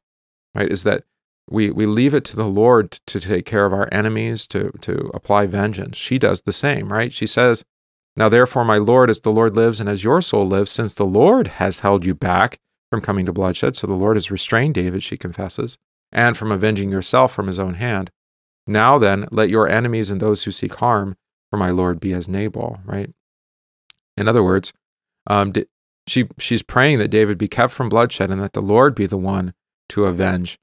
right? 0.54 0.72
Is 0.72 0.84
that 0.84 1.04
we, 1.50 1.72
we 1.72 1.86
leave 1.86 2.14
it 2.14 2.24
to 2.26 2.36
the 2.36 2.48
Lord 2.48 2.92
to 3.08 3.20
take 3.20 3.46
care 3.46 3.66
of 3.66 3.74
our 3.74 3.90
enemies, 3.92 4.48
to, 4.48 4.72
to 4.82 5.12
apply 5.14 5.48
vengeance. 5.48 5.98
She 5.98 6.18
does 6.18 6.42
the 6.42 6.54
same, 6.54 6.94
right? 6.94 7.12
She 7.12 7.28
says, 7.28 7.64
Now 8.16 8.30
therefore, 8.30 8.64
my 8.64 8.78
Lord, 8.78 9.10
as 9.10 9.22
the 9.22 9.32
Lord 9.32 9.56
lives 9.56 9.80
and 9.80 9.90
as 9.90 10.04
your 10.04 10.22
soul 10.22 10.48
lives, 10.48 10.72
since 10.72 10.94
the 10.94 11.06
Lord 11.06 11.48
has 11.48 11.80
held 11.80 12.06
you 12.06 12.16
back 12.16 12.60
from 12.90 13.02
coming 13.02 13.26
to 13.26 13.34
bloodshed, 13.34 13.76
so 13.76 13.88
the 13.88 13.94
Lord 13.94 14.16
has 14.16 14.32
restrained 14.32 14.76
David, 14.76 15.04
she 15.04 15.18
confesses, 15.18 15.78
and 16.12 16.38
from 16.38 16.52
avenging 16.52 16.92
yourself 16.92 17.34
from 17.34 17.48
his 17.48 17.60
own 17.60 17.74
hand. 17.74 18.10
Now 18.68 18.98
then, 18.98 19.28
let 19.32 19.50
your 19.50 19.68
enemies 19.68 20.10
and 20.10 20.22
those 20.22 20.44
who 20.44 20.52
seek 20.52 20.76
harm 20.76 21.16
for 21.50 21.58
my 21.58 21.72
Lord 21.72 22.00
be 22.00 22.14
as 22.14 22.30
Nabal, 22.30 22.80
right? 22.86 23.12
In 24.18 24.28
other 24.28 24.44
words, 24.44 24.74
um, 25.28 25.54
she 26.08 26.28
she's 26.38 26.64
praying 26.64 27.00
that 27.00 27.10
David 27.10 27.38
be 27.38 27.48
kept 27.48 27.74
from 27.74 27.90
bloodshed 27.90 28.30
and 28.30 28.42
that 28.42 28.54
the 28.54 28.62
Lord 28.62 28.96
be 28.96 29.06
the 29.06 29.18
one 29.18 29.54
to 29.90 30.06
avenge 30.06 30.60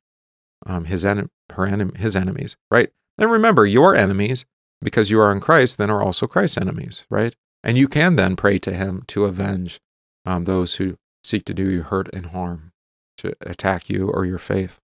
um, 0.67 0.85
his 0.85 1.05
en- 1.05 1.31
her 1.53 1.67
en- 1.67 1.95
his 1.95 2.15
enemies. 2.15 2.57
Right. 2.71 2.91
And 3.19 3.31
remember, 3.31 3.67
your 3.67 3.95
enemies, 3.95 4.47
because 4.83 5.11
you 5.11 5.21
are 5.21 5.33
in 5.33 5.41
Christ, 5.41 5.79
then 5.79 5.91
are 5.91 6.03
also 6.03 6.27
Christ's 6.27 6.59
enemies. 6.59 7.07
Right. 7.11 7.35
And 7.63 7.77
you 7.77 7.89
can 7.89 8.17
then 8.17 8.37
pray 8.37 8.59
to 8.59 8.73
Him 8.73 9.03
to 9.09 9.25
avenge 9.25 9.81
um, 10.25 10.45
those 10.45 10.77
who 10.77 10.97
seek 11.23 11.45
to 11.45 11.55
do 11.55 11.69
you 11.69 11.83
hurt 11.83 12.09
and 12.15 12.27
harm, 12.27 12.73
to 13.19 13.35
attack 13.43 13.91
you 13.91 14.09
or 14.09 14.25
your 14.25 14.39
faith. 14.39 14.79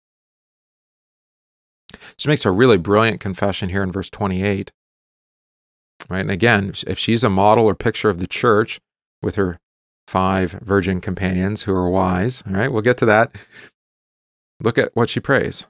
She 2.16 2.28
makes 2.28 2.44
a 2.44 2.50
really 2.50 2.76
brilliant 2.76 3.20
confession 3.20 3.68
here 3.68 3.82
in 3.82 3.92
verse 3.92 4.10
28 4.10 4.72
Right. 6.08 6.20
And 6.20 6.30
again, 6.30 6.74
if 6.86 6.98
she's 6.98 7.24
a 7.24 7.30
model 7.30 7.64
or 7.64 7.74
picture 7.74 8.10
of 8.10 8.18
the 8.18 8.26
church 8.26 8.78
with 9.22 9.36
her 9.36 9.58
five 10.06 10.52
virgin 10.52 11.00
companions 11.00 11.62
who 11.62 11.74
are 11.74 11.88
wise, 11.88 12.42
all 12.46 12.52
right, 12.52 12.70
we'll 12.70 12.82
get 12.82 12.98
to 12.98 13.06
that. 13.06 13.34
Look 14.60 14.76
at 14.78 14.94
what 14.94 15.08
she 15.08 15.20
prays. 15.20 15.66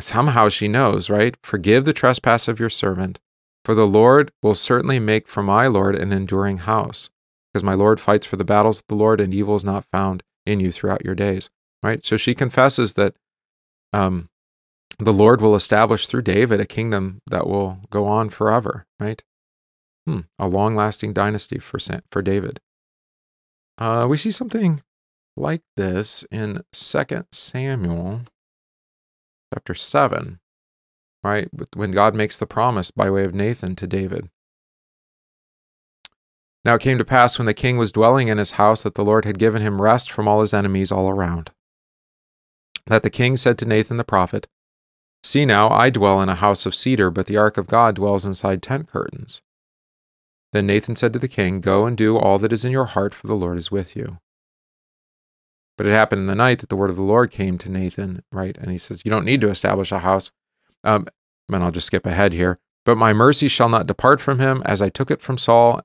Somehow 0.00 0.48
she 0.48 0.66
knows, 0.66 1.08
right? 1.08 1.36
Forgive 1.44 1.84
the 1.84 1.92
trespass 1.92 2.48
of 2.48 2.58
your 2.58 2.70
servant, 2.70 3.20
for 3.64 3.74
the 3.74 3.86
Lord 3.86 4.32
will 4.42 4.56
certainly 4.56 4.98
make 4.98 5.28
for 5.28 5.42
my 5.42 5.68
Lord 5.68 5.94
an 5.94 6.12
enduring 6.12 6.58
house, 6.58 7.10
because 7.52 7.62
my 7.62 7.74
Lord 7.74 8.00
fights 8.00 8.26
for 8.26 8.34
the 8.36 8.44
battles 8.44 8.80
of 8.80 8.88
the 8.88 8.96
Lord, 8.96 9.20
and 9.20 9.32
evil 9.32 9.54
is 9.54 9.64
not 9.64 9.86
found 9.92 10.24
in 10.44 10.58
you 10.58 10.72
throughout 10.72 11.04
your 11.04 11.14
days. 11.14 11.48
Right? 11.82 12.04
So 12.04 12.16
she 12.16 12.34
confesses 12.34 12.94
that 12.94 13.14
um, 13.92 14.28
the 14.98 15.12
Lord 15.12 15.40
will 15.40 15.54
establish 15.54 16.06
through 16.06 16.22
David 16.22 16.60
a 16.60 16.66
kingdom 16.66 17.20
that 17.26 17.46
will 17.46 17.78
go 17.90 18.06
on 18.06 18.30
forever, 18.30 18.86
right? 19.00 19.22
Hmm, 20.06 20.20
a 20.38 20.46
long 20.46 20.74
lasting 20.74 21.12
dynasty 21.12 21.58
for, 21.58 21.78
for 22.10 22.22
David. 22.22 22.60
Uh, 23.78 24.06
we 24.08 24.16
see 24.16 24.30
something 24.30 24.80
like 25.36 25.62
this 25.76 26.24
in 26.30 26.60
2 26.72 27.04
Samuel 27.32 28.22
chapter 29.52 29.74
7, 29.74 30.38
right? 31.22 31.48
When 31.74 31.90
God 31.92 32.14
makes 32.14 32.36
the 32.36 32.46
promise 32.46 32.90
by 32.90 33.10
way 33.10 33.24
of 33.24 33.34
Nathan 33.34 33.74
to 33.76 33.86
David. 33.86 34.28
Now 36.64 36.76
it 36.76 36.82
came 36.82 36.98
to 36.98 37.04
pass 37.04 37.38
when 37.38 37.46
the 37.46 37.54
king 37.54 37.76
was 37.76 37.92
dwelling 37.92 38.28
in 38.28 38.38
his 38.38 38.52
house 38.52 38.82
that 38.84 38.94
the 38.94 39.04
Lord 39.04 39.24
had 39.24 39.38
given 39.38 39.60
him 39.60 39.82
rest 39.82 40.10
from 40.10 40.26
all 40.26 40.40
his 40.40 40.54
enemies 40.54 40.90
all 40.90 41.10
around. 41.10 41.50
That 42.86 43.02
the 43.02 43.10
king 43.10 43.36
said 43.36 43.58
to 43.58 43.66
Nathan 43.66 43.96
the 43.96 44.04
prophet, 44.04 44.46
See 45.24 45.46
now, 45.46 45.70
I 45.70 45.88
dwell 45.88 46.20
in 46.20 46.28
a 46.28 46.34
house 46.34 46.66
of 46.66 46.74
cedar, 46.74 47.10
but 47.10 47.26
the 47.26 47.38
ark 47.38 47.56
of 47.56 47.66
God 47.66 47.94
dwells 47.94 48.26
inside 48.26 48.62
tent 48.62 48.88
curtains. 48.88 49.40
Then 50.52 50.66
Nathan 50.66 50.96
said 50.96 51.14
to 51.14 51.18
the 51.18 51.28
king, 51.28 51.62
Go 51.62 51.86
and 51.86 51.96
do 51.96 52.18
all 52.18 52.38
that 52.38 52.52
is 52.52 52.62
in 52.62 52.70
your 52.70 52.84
heart, 52.84 53.14
for 53.14 53.26
the 53.26 53.34
Lord 53.34 53.56
is 53.56 53.70
with 53.70 53.96
you. 53.96 54.18
But 55.78 55.86
it 55.86 55.92
happened 55.92 56.20
in 56.20 56.26
the 56.26 56.34
night 56.34 56.58
that 56.58 56.68
the 56.68 56.76
word 56.76 56.90
of 56.90 56.96
the 56.96 57.02
Lord 57.02 57.30
came 57.30 57.56
to 57.58 57.70
Nathan, 57.70 58.22
right? 58.30 58.56
And 58.58 58.70
he 58.70 58.76
says, 58.76 59.00
You 59.02 59.10
don't 59.10 59.24
need 59.24 59.40
to 59.40 59.48
establish 59.48 59.90
a 59.90 60.00
house. 60.00 60.30
Um, 60.84 61.06
and 61.50 61.64
I'll 61.64 61.72
just 61.72 61.86
skip 61.86 62.04
ahead 62.04 62.34
here. 62.34 62.58
But 62.84 62.98
my 62.98 63.14
mercy 63.14 63.48
shall 63.48 63.70
not 63.70 63.86
depart 63.86 64.20
from 64.20 64.40
him, 64.40 64.62
as 64.66 64.82
I 64.82 64.90
took 64.90 65.10
it 65.10 65.22
from 65.22 65.38
Saul, 65.38 65.80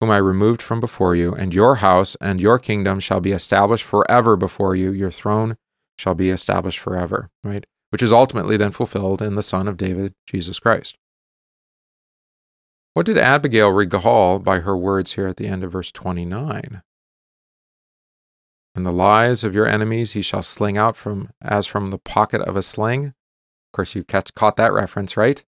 whom 0.00 0.10
I 0.10 0.18
removed 0.18 0.60
from 0.60 0.80
before 0.80 1.16
you. 1.16 1.34
And 1.34 1.54
your 1.54 1.76
house 1.76 2.14
and 2.20 2.42
your 2.42 2.58
kingdom 2.58 3.00
shall 3.00 3.20
be 3.20 3.32
established 3.32 3.84
forever 3.84 4.36
before 4.36 4.76
you. 4.76 4.92
Your 4.92 5.10
throne 5.10 5.56
shall 5.96 6.14
be 6.14 6.28
established 6.28 6.78
forever, 6.78 7.30
right? 7.42 7.64
Which 7.92 8.02
is 8.02 8.12
ultimately 8.12 8.56
then 8.56 8.70
fulfilled 8.70 9.20
in 9.20 9.34
the 9.34 9.42
Son 9.42 9.68
of 9.68 9.76
David, 9.76 10.14
Jesus 10.26 10.58
Christ. 10.58 10.96
What 12.94 13.04
did 13.04 13.18
Abigail 13.18 13.68
recall 13.68 14.38
by 14.38 14.60
her 14.60 14.74
words 14.74 15.12
here 15.12 15.26
at 15.26 15.36
the 15.36 15.46
end 15.46 15.62
of 15.62 15.72
verse 15.72 15.92
29? 15.92 16.80
And 18.74 18.86
the 18.86 18.92
lies 18.92 19.44
of 19.44 19.54
your 19.54 19.66
enemies 19.66 20.12
he 20.12 20.22
shall 20.22 20.42
sling 20.42 20.78
out 20.78 20.96
from 20.96 21.32
as 21.42 21.66
from 21.66 21.90
the 21.90 21.98
pocket 21.98 22.40
of 22.40 22.56
a 22.56 22.62
sling. 22.62 23.08
Of 23.08 23.72
course, 23.74 23.94
you 23.94 24.04
catch, 24.04 24.34
caught 24.34 24.56
that 24.56 24.72
reference, 24.72 25.14
right? 25.14 25.44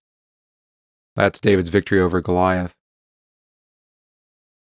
That's 1.15 1.39
David's 1.39 1.69
victory 1.69 1.99
over 1.99 2.21
Goliath. 2.21 2.75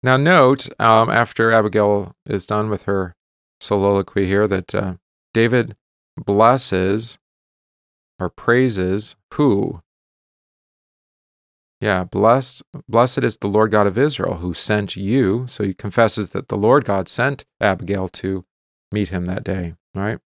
Now, 0.01 0.15
note 0.15 0.69
um, 0.79 1.09
after 1.09 1.51
Abigail 1.51 2.15
is 2.25 2.47
done 2.47 2.69
with 2.69 2.83
her 2.83 3.17
soliloquy 3.59 4.27
here 4.27 4.47
that 4.47 4.73
uh, 4.73 4.93
David 5.33 5.75
blesses 6.15 7.17
or 8.19 8.29
praises 8.29 9.15
who? 9.33 9.81
Yeah, 11.81 12.03
blessed 12.03 12.63
blessed 12.87 13.19
is 13.19 13.37
the 13.37 13.47
Lord 13.47 13.71
God 13.71 13.85
of 13.85 13.97
Israel 13.97 14.35
who 14.35 14.53
sent 14.53 14.95
you. 14.95 15.45
So 15.47 15.63
he 15.63 15.73
confesses 15.73 16.29
that 16.31 16.47
the 16.47 16.57
Lord 16.57 16.85
God 16.85 17.07
sent 17.07 17.45
Abigail 17.59 18.07
to 18.09 18.45
meet 18.91 19.09
him 19.09 19.25
that 19.25 19.43
day, 19.43 19.75
right? 19.93 20.19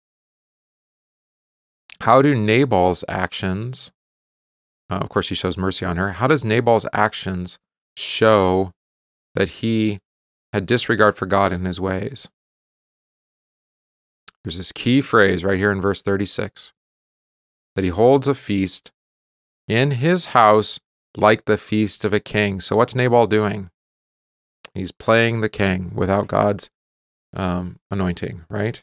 How 2.00 2.20
do 2.20 2.34
Nabal's 2.34 3.04
actions, 3.08 3.90
uh, 4.90 4.96
of 4.96 5.08
course, 5.08 5.28
he 5.28 5.34
shows 5.34 5.56
mercy 5.56 5.86
on 5.86 5.96
her. 5.96 6.12
How 6.12 6.26
does 6.26 6.44
Nabal's 6.44 6.86
actions 6.92 7.58
show 7.96 8.72
that 9.34 9.48
he 9.48 9.98
had 10.52 10.66
disregard 10.66 11.16
for 11.16 11.26
God 11.26 11.52
in 11.52 11.64
his 11.64 11.80
ways? 11.80 12.28
There's 14.44 14.58
this 14.58 14.72
key 14.72 15.00
phrase 15.00 15.42
right 15.42 15.58
here 15.58 15.72
in 15.72 15.80
verse 15.80 16.02
36 16.02 16.72
that 17.76 17.84
he 17.84 17.90
holds 17.90 18.26
a 18.26 18.34
feast 18.34 18.90
in 19.68 19.92
his 19.92 20.26
house 20.26 20.80
like 21.16 21.44
the 21.44 21.58
feast 21.58 22.04
of 22.04 22.12
a 22.12 22.20
king. 22.20 22.58
So, 22.58 22.74
what's 22.74 22.94
Nabal 22.94 23.26
doing? 23.26 23.70
He's 24.74 24.92
playing 24.92 25.40
the 25.40 25.48
king 25.48 25.92
without 25.94 26.26
God's 26.26 26.70
um, 27.34 27.78
anointing, 27.90 28.44
right? 28.50 28.82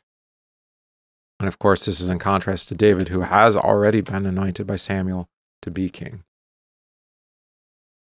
And 1.40 1.48
of 1.48 1.60
course, 1.60 1.86
this 1.86 2.00
is 2.00 2.08
in 2.08 2.20
contrast 2.20 2.70
to 2.70 2.76
David, 2.76 3.10
who 3.10 3.22
has 3.22 3.58
already 3.58 4.02
been 4.02 4.26
anointed 4.26 4.66
by 4.66 4.78
Samuel 4.78 5.28
to 5.64 5.72
be 5.72 5.90
king. 5.90 6.24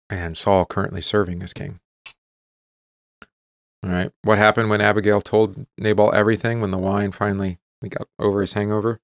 And 0.10 0.38
Saul 0.38 0.66
currently 0.66 1.02
serving 1.02 1.42
as 1.42 1.54
king. 1.54 1.80
All 3.84 3.90
right. 3.90 4.12
What 4.24 4.38
happened 4.38 4.70
when 4.70 4.82
Abigail 4.82 5.22
told 5.22 5.66
Nabal 5.78 6.14
everything 6.14 6.60
when 6.60 6.72
the 6.72 6.78
wine 6.78 7.12
finally 7.12 7.60
got 7.88 8.08
over 8.20 8.42
his 8.42 8.54
hangover? 8.54 9.00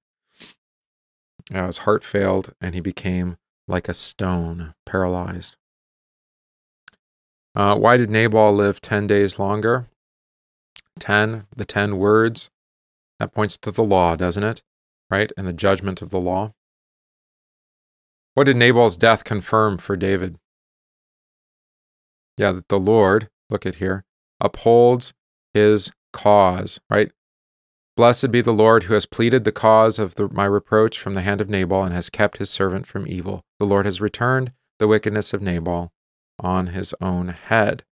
Uh, 1.52 1.66
his 1.66 1.78
heart 1.78 2.04
failed 2.04 2.52
and 2.60 2.74
he 2.74 2.80
became 2.80 3.36
like 3.66 3.88
a 3.88 3.94
stone, 3.94 4.74
paralyzed. 4.86 5.56
Uh, 7.54 7.76
why 7.76 7.96
did 7.96 8.10
Nabal 8.10 8.52
live 8.52 8.80
10 8.80 9.06
days 9.06 9.38
longer? 9.38 9.88
10, 11.00 11.46
the 11.54 11.64
10 11.64 11.96
words, 11.98 12.50
that 13.18 13.32
points 13.32 13.56
to 13.58 13.70
the 13.70 13.82
law, 13.82 14.16
doesn't 14.16 14.44
it? 14.44 14.62
Right? 15.10 15.32
And 15.36 15.46
the 15.46 15.52
judgment 15.52 16.02
of 16.02 16.10
the 16.10 16.20
law. 16.20 16.52
What 18.34 18.44
did 18.44 18.56
Nabal's 18.56 18.96
death 18.96 19.24
confirm 19.24 19.78
for 19.78 19.96
David? 19.96 20.36
Yeah, 22.36 22.52
that 22.52 22.68
the 22.68 22.78
Lord, 22.78 23.28
look 23.50 23.66
at 23.66 23.76
here, 23.76 24.04
upholds 24.40 25.12
his 25.54 25.90
cause, 26.12 26.78
right? 26.88 27.10
Blessed 27.98 28.30
be 28.30 28.40
the 28.40 28.52
Lord 28.52 28.84
who 28.84 28.94
has 28.94 29.06
pleaded 29.06 29.42
the 29.42 29.50
cause 29.50 29.98
of 29.98 30.14
the, 30.14 30.28
my 30.28 30.44
reproach 30.44 31.00
from 31.00 31.14
the 31.14 31.22
hand 31.22 31.40
of 31.40 31.50
Nabal 31.50 31.82
and 31.82 31.92
has 31.92 32.08
kept 32.08 32.36
his 32.36 32.48
servant 32.48 32.86
from 32.86 33.08
evil. 33.08 33.42
The 33.58 33.66
Lord 33.66 33.86
has 33.86 34.00
returned 34.00 34.52
the 34.78 34.86
wickedness 34.86 35.34
of 35.34 35.42
Nabal 35.42 35.90
on 36.38 36.68
his 36.68 36.94
own 37.00 37.26
head. 37.26 37.82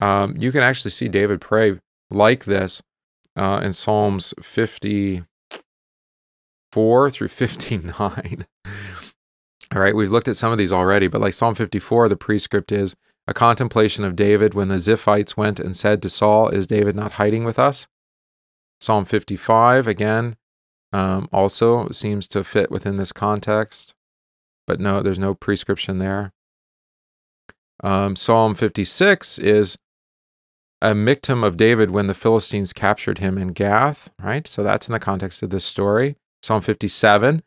Um, 0.00 0.34
you 0.36 0.50
can 0.50 0.62
actually 0.62 0.90
see 0.90 1.06
David 1.06 1.40
pray 1.40 1.78
like 2.10 2.46
this 2.46 2.82
uh, 3.36 3.60
in 3.62 3.74
Psalms 3.74 4.34
54 4.42 5.24
through 7.12 7.28
59. 7.28 8.46
All 9.72 9.80
right, 9.80 9.94
we've 9.94 10.10
looked 10.10 10.26
at 10.26 10.36
some 10.36 10.50
of 10.50 10.58
these 10.58 10.72
already, 10.72 11.06
but 11.06 11.20
like 11.20 11.34
Psalm 11.34 11.54
54, 11.54 12.08
the 12.08 12.16
prescript 12.16 12.72
is 12.72 12.96
a 13.28 13.34
contemplation 13.34 14.02
of 14.02 14.16
David 14.16 14.54
when 14.54 14.66
the 14.66 14.80
Ziphites 14.80 15.36
went 15.36 15.60
and 15.60 15.76
said 15.76 16.02
to 16.02 16.08
Saul, 16.08 16.48
Is 16.48 16.66
David 16.66 16.96
not 16.96 17.12
hiding 17.12 17.44
with 17.44 17.60
us? 17.60 17.86
Psalm 18.80 19.04
55, 19.04 19.86
again, 19.86 20.36
um, 20.92 21.28
also 21.32 21.88
seems 21.90 22.26
to 22.28 22.44
fit 22.44 22.70
within 22.70 22.96
this 22.96 23.12
context, 23.12 23.94
but 24.66 24.80
no, 24.80 25.02
there's 25.02 25.18
no 25.18 25.34
prescription 25.34 25.98
there. 25.98 26.32
Um, 27.82 28.16
Psalm 28.16 28.54
56 28.54 29.38
is 29.38 29.78
a 30.80 30.92
Michtam 30.92 31.44
of 31.44 31.56
David 31.56 31.90
when 31.90 32.06
the 32.06 32.14
Philistines 32.14 32.72
captured 32.72 33.18
him 33.18 33.36
in 33.36 33.48
Gath, 33.48 34.10
right? 34.20 34.46
So 34.46 34.62
that's 34.62 34.88
in 34.88 34.92
the 34.92 35.00
context 35.00 35.42
of 35.42 35.50
this 35.50 35.64
story. 35.64 36.16
Psalm 36.42 36.62
57, 36.62 37.42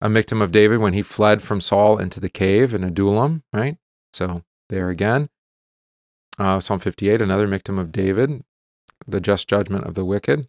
a 0.00 0.08
Michtam 0.08 0.42
of 0.42 0.52
David 0.52 0.78
when 0.78 0.94
he 0.94 1.02
fled 1.02 1.42
from 1.42 1.60
Saul 1.60 1.98
into 1.98 2.18
the 2.18 2.28
cave 2.28 2.74
in 2.74 2.82
Adullam, 2.82 3.44
right? 3.52 3.76
So 4.12 4.42
there 4.68 4.88
again. 4.88 5.28
Uh, 6.38 6.60
Psalm 6.60 6.80
58, 6.80 7.22
another 7.22 7.46
Michtam 7.46 7.78
of 7.78 7.92
David, 7.92 8.42
the 9.06 9.20
just 9.20 9.48
judgment 9.48 9.84
of 9.84 9.94
the 9.94 10.04
wicked. 10.04 10.48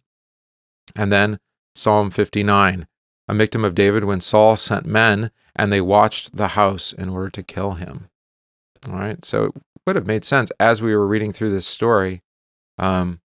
And 0.94 1.12
then 1.12 1.38
Psalm 1.74 2.10
59, 2.10 2.86
a 3.28 3.34
Michtam 3.34 3.64
of 3.64 3.74
David 3.74 4.04
when 4.04 4.20
Saul 4.20 4.56
sent 4.56 4.86
men 4.86 5.30
and 5.56 5.72
they 5.72 5.80
watched 5.80 6.36
the 6.36 6.48
house 6.48 6.92
in 6.92 7.08
order 7.08 7.30
to 7.30 7.42
kill 7.42 7.72
him. 7.72 8.08
All 8.88 8.94
right, 8.94 9.24
so 9.24 9.46
it 9.46 9.54
would 9.86 9.96
have 9.96 10.06
made 10.06 10.24
sense 10.24 10.50
as 10.60 10.82
we 10.82 10.94
were 10.94 11.06
reading 11.06 11.32
through 11.32 11.50
this 11.50 11.66
story 11.66 12.22
um, 12.78 13.20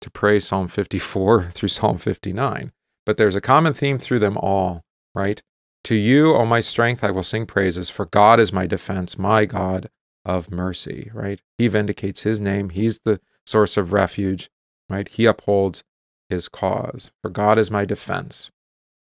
to 0.00 0.10
pray 0.10 0.40
Psalm 0.40 0.68
54 0.68 1.44
through 1.54 1.68
Psalm 1.68 1.98
59. 1.98 2.72
But 3.04 3.16
there's 3.16 3.36
a 3.36 3.40
common 3.40 3.72
theme 3.72 3.98
through 3.98 4.18
them 4.18 4.36
all, 4.38 4.82
right? 5.14 5.40
To 5.84 5.94
you, 5.94 6.34
O 6.34 6.44
my 6.44 6.60
strength, 6.60 7.04
I 7.04 7.12
will 7.12 7.22
sing 7.22 7.46
praises, 7.46 7.88
for 7.88 8.06
God 8.06 8.40
is 8.40 8.52
my 8.52 8.66
defense, 8.66 9.16
my 9.16 9.44
God 9.44 9.88
of 10.24 10.50
mercy, 10.50 11.10
right? 11.14 11.40
He 11.56 11.68
vindicates 11.68 12.22
his 12.22 12.40
name. 12.40 12.70
He's 12.70 12.98
the 12.98 13.20
source 13.46 13.76
of 13.76 13.92
refuge, 13.92 14.50
right? 14.88 15.06
He 15.06 15.24
upholds 15.26 15.84
his 16.28 16.48
cause. 16.48 17.12
For 17.22 17.30
God 17.30 17.58
is 17.58 17.70
my 17.70 17.84
defense. 17.84 18.50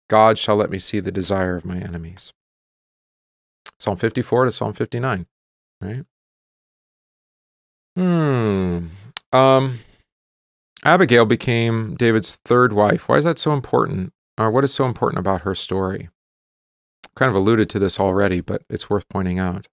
God 0.08 0.38
shall 0.38 0.56
let 0.56 0.70
me 0.70 0.78
see 0.78 1.00
the 1.00 1.12
desire 1.12 1.56
of 1.56 1.64
my 1.64 1.78
enemies. 1.78 2.32
Psalm 3.78 3.96
54 3.96 4.46
to 4.46 4.52
Psalm 4.52 4.72
59, 4.72 5.26
right? 5.80 6.04
Hmm. 7.96 8.86
Um, 9.32 9.78
Abigail 10.84 11.26
became 11.26 11.94
David's 11.96 12.36
third 12.44 12.72
wife. 12.72 13.08
Why 13.08 13.16
is 13.16 13.24
that 13.24 13.38
so 13.38 13.52
important? 13.52 14.12
Or 14.38 14.50
what 14.50 14.64
is 14.64 14.72
so 14.72 14.84
important 14.84 15.18
about 15.18 15.42
her 15.42 15.54
story? 15.54 16.10
Kind 17.14 17.30
of 17.30 17.36
alluded 17.36 17.68
to 17.70 17.78
this 17.78 17.98
already, 17.98 18.40
but 18.40 18.62
it's 18.68 18.90
worth 18.90 19.08
pointing 19.08 19.38
out. 19.38 19.66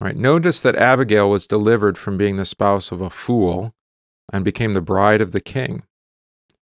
All 0.00 0.06
right, 0.06 0.16
notice 0.16 0.60
that 0.60 0.76
Abigail 0.76 1.28
was 1.28 1.46
delivered 1.46 1.98
from 1.98 2.16
being 2.16 2.36
the 2.36 2.44
spouse 2.44 2.92
of 2.92 3.00
a 3.00 3.10
fool 3.10 3.74
and 4.32 4.44
became 4.44 4.74
the 4.74 4.80
bride 4.80 5.20
of 5.20 5.32
the 5.32 5.40
king. 5.40 5.82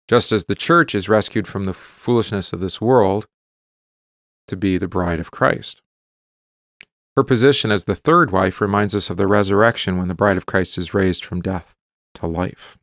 Just 0.07 0.31
as 0.31 0.45
the 0.45 0.55
church 0.55 0.95
is 0.95 1.09
rescued 1.09 1.47
from 1.47 1.65
the 1.65 1.73
foolishness 1.73 2.51
of 2.51 2.59
this 2.59 2.81
world 2.81 3.27
to 4.47 4.57
be 4.57 4.77
the 4.77 4.87
bride 4.87 5.19
of 5.19 5.31
Christ. 5.31 5.81
Her 7.15 7.23
position 7.23 7.69
as 7.69 7.83
the 7.83 7.95
third 7.95 8.31
wife 8.31 8.61
reminds 8.61 8.95
us 8.95 9.09
of 9.09 9.17
the 9.17 9.27
resurrection 9.27 9.97
when 9.97 10.07
the 10.07 10.15
bride 10.15 10.37
of 10.37 10.45
Christ 10.45 10.77
is 10.77 10.93
raised 10.93 11.23
from 11.23 11.41
death 11.41 11.75
to 12.15 12.25
life. 12.25 12.77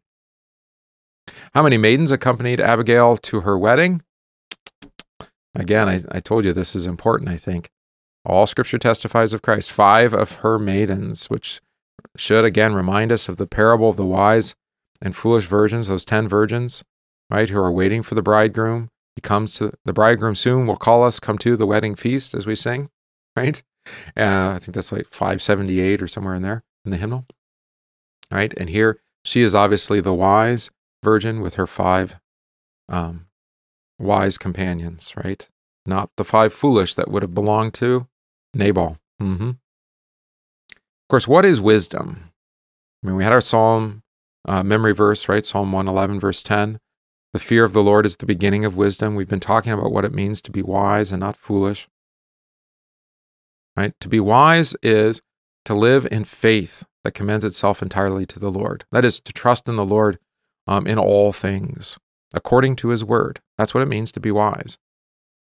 How 1.55 1.63
many 1.63 1.79
maidens 1.79 2.13
accompanied 2.13 2.61
Abigail 2.61 3.17
to 3.17 3.41
her 3.41 3.59
wedding? 3.59 4.03
Again, 5.55 5.89
I, 5.89 6.03
I 6.11 6.21
told 6.21 6.45
you 6.45 6.53
this 6.53 6.77
is 6.77 6.87
important, 6.87 7.31
I 7.31 7.39
think. 7.39 7.71
All 8.25 8.47
scripture 8.47 8.79
testifies 8.79 9.33
of 9.33 9.43
Christ. 9.43 9.73
Five 9.73 10.13
of 10.13 10.33
her 10.37 10.59
maidens, 10.59 11.31
which 11.31 11.61
should 12.17 12.45
again 12.45 12.75
remind 12.75 13.11
us 13.11 13.29
of 13.29 13.37
the 13.37 13.47
parable 13.47 13.89
of 13.89 13.97
the 13.97 14.05
wise 14.05 14.55
and 15.01 15.15
foolish 15.15 15.47
virgins, 15.47 15.89
those 15.89 16.05
ten 16.05 16.29
virgins, 16.29 16.85
right, 17.31 17.49
who 17.49 17.59
are 17.59 17.73
waiting 17.73 18.03
for 18.03 18.15
the 18.15 18.23
bridegroom. 18.23 18.91
He 19.15 19.21
comes 19.21 19.55
to 19.55 19.73
the 19.85 19.93
bridegroom 19.93 20.35
soon 20.35 20.67
will 20.67 20.77
call 20.77 21.03
us, 21.03 21.21
come 21.21 21.39
to 21.39 21.57
the 21.57 21.67
wedding 21.67 21.95
feast, 21.95 22.35
as 22.35 22.47
we 22.47 22.55
sing, 22.55 22.91
right? 23.37 23.63
Uh, 24.17 24.53
I 24.55 24.59
think 24.59 24.75
that's 24.75 24.93
like 24.93 25.07
578 25.13 26.03
or 26.03 26.09
somewhere 26.09 26.35
in 26.35 26.43
there 26.43 26.65
in 26.85 26.91
the 26.91 26.97
hymnal. 26.97 27.27
Right. 28.31 28.53
And 28.57 28.69
here 28.69 29.01
she 29.25 29.43
is 29.43 29.55
obviously 29.55 30.01
the 30.01 30.15
wise 30.15 30.71
virgin 31.03 31.41
with 31.41 31.55
her 31.55 31.67
five 31.67 32.19
um, 32.89 33.27
wise 33.99 34.39
companions, 34.39 35.15
right? 35.17 35.49
Not 35.85 36.11
the 36.17 36.25
five 36.25 36.53
foolish 36.53 36.95
that 36.95 37.11
would 37.11 37.23
have 37.23 37.35
belonged 37.35 37.75
to 37.75 38.09
Nabal. 38.55 38.99
Mm-hmm. 39.23 39.51
Of 39.51 41.09
course, 41.09 41.29
what 41.29 41.45
is 41.45 41.61
wisdom? 41.61 42.33
I 43.03 43.07
mean, 43.07 43.17
we 43.17 43.25
had 43.25 43.33
our 43.33 43.41
Psalm 43.41 44.03
uh, 44.47 44.63
memory 44.63 44.95
verse, 44.95 45.29
right? 45.29 45.45
Psalm 45.45 45.73
111, 45.73 46.21
verse 46.21 46.43
10. 46.43 46.79
The 47.33 47.39
fear 47.39 47.65
of 47.65 47.73
the 47.73 47.83
Lord 47.83 48.07
is 48.07 48.17
the 48.17 48.27
beginning 48.27 48.65
of 48.65 48.77
wisdom. 48.77 49.15
We've 49.15 49.29
been 49.29 49.41
talking 49.41 49.73
about 49.73 49.93
what 49.93 50.05
it 50.05 50.15
means 50.15 50.41
to 50.43 50.51
be 50.51 50.63
wise 50.63 51.13
and 51.13 51.21
not 51.21 51.37
foolish. 51.37 51.89
Right? 53.77 53.93
To 54.01 54.09
be 54.09 54.21
wise 54.21 54.75
is 54.83 55.21
to 55.67 55.75
live 55.75 56.07
in 56.11 56.25
faith 56.25 56.85
that 57.05 57.13
commends 57.13 57.45
itself 57.45 57.83
entirely 57.83 58.25
to 58.27 58.39
the 58.39 58.51
Lord. 58.51 58.85
That 58.91 59.05
is, 59.05 59.21
to 59.21 59.33
trust 59.33 59.69
in 59.69 59.77
the 59.77 59.85
Lord 59.85 60.19
um, 60.67 60.87
in 60.87 60.99
all 60.99 61.33
things, 61.33 61.99
according 62.33 62.77
to 62.77 62.89
his 62.89 63.05
word. 63.05 63.41
That's 63.59 63.75
what 63.75 63.83
it 63.83 63.89
means 63.89 64.13
to 64.13 64.21
be 64.21 64.31
wise. 64.31 64.79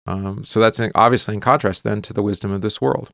Um, 0.05 0.43
so 0.43 0.59
that's 0.59 0.79
in, 0.79 0.91
obviously 0.93 1.33
in 1.33 1.41
contrast 1.41 1.83
then 1.83 2.01
to 2.03 2.13
the 2.13 2.23
wisdom 2.23 2.51
of 2.51 2.61
this 2.61 2.79
world. 2.79 3.11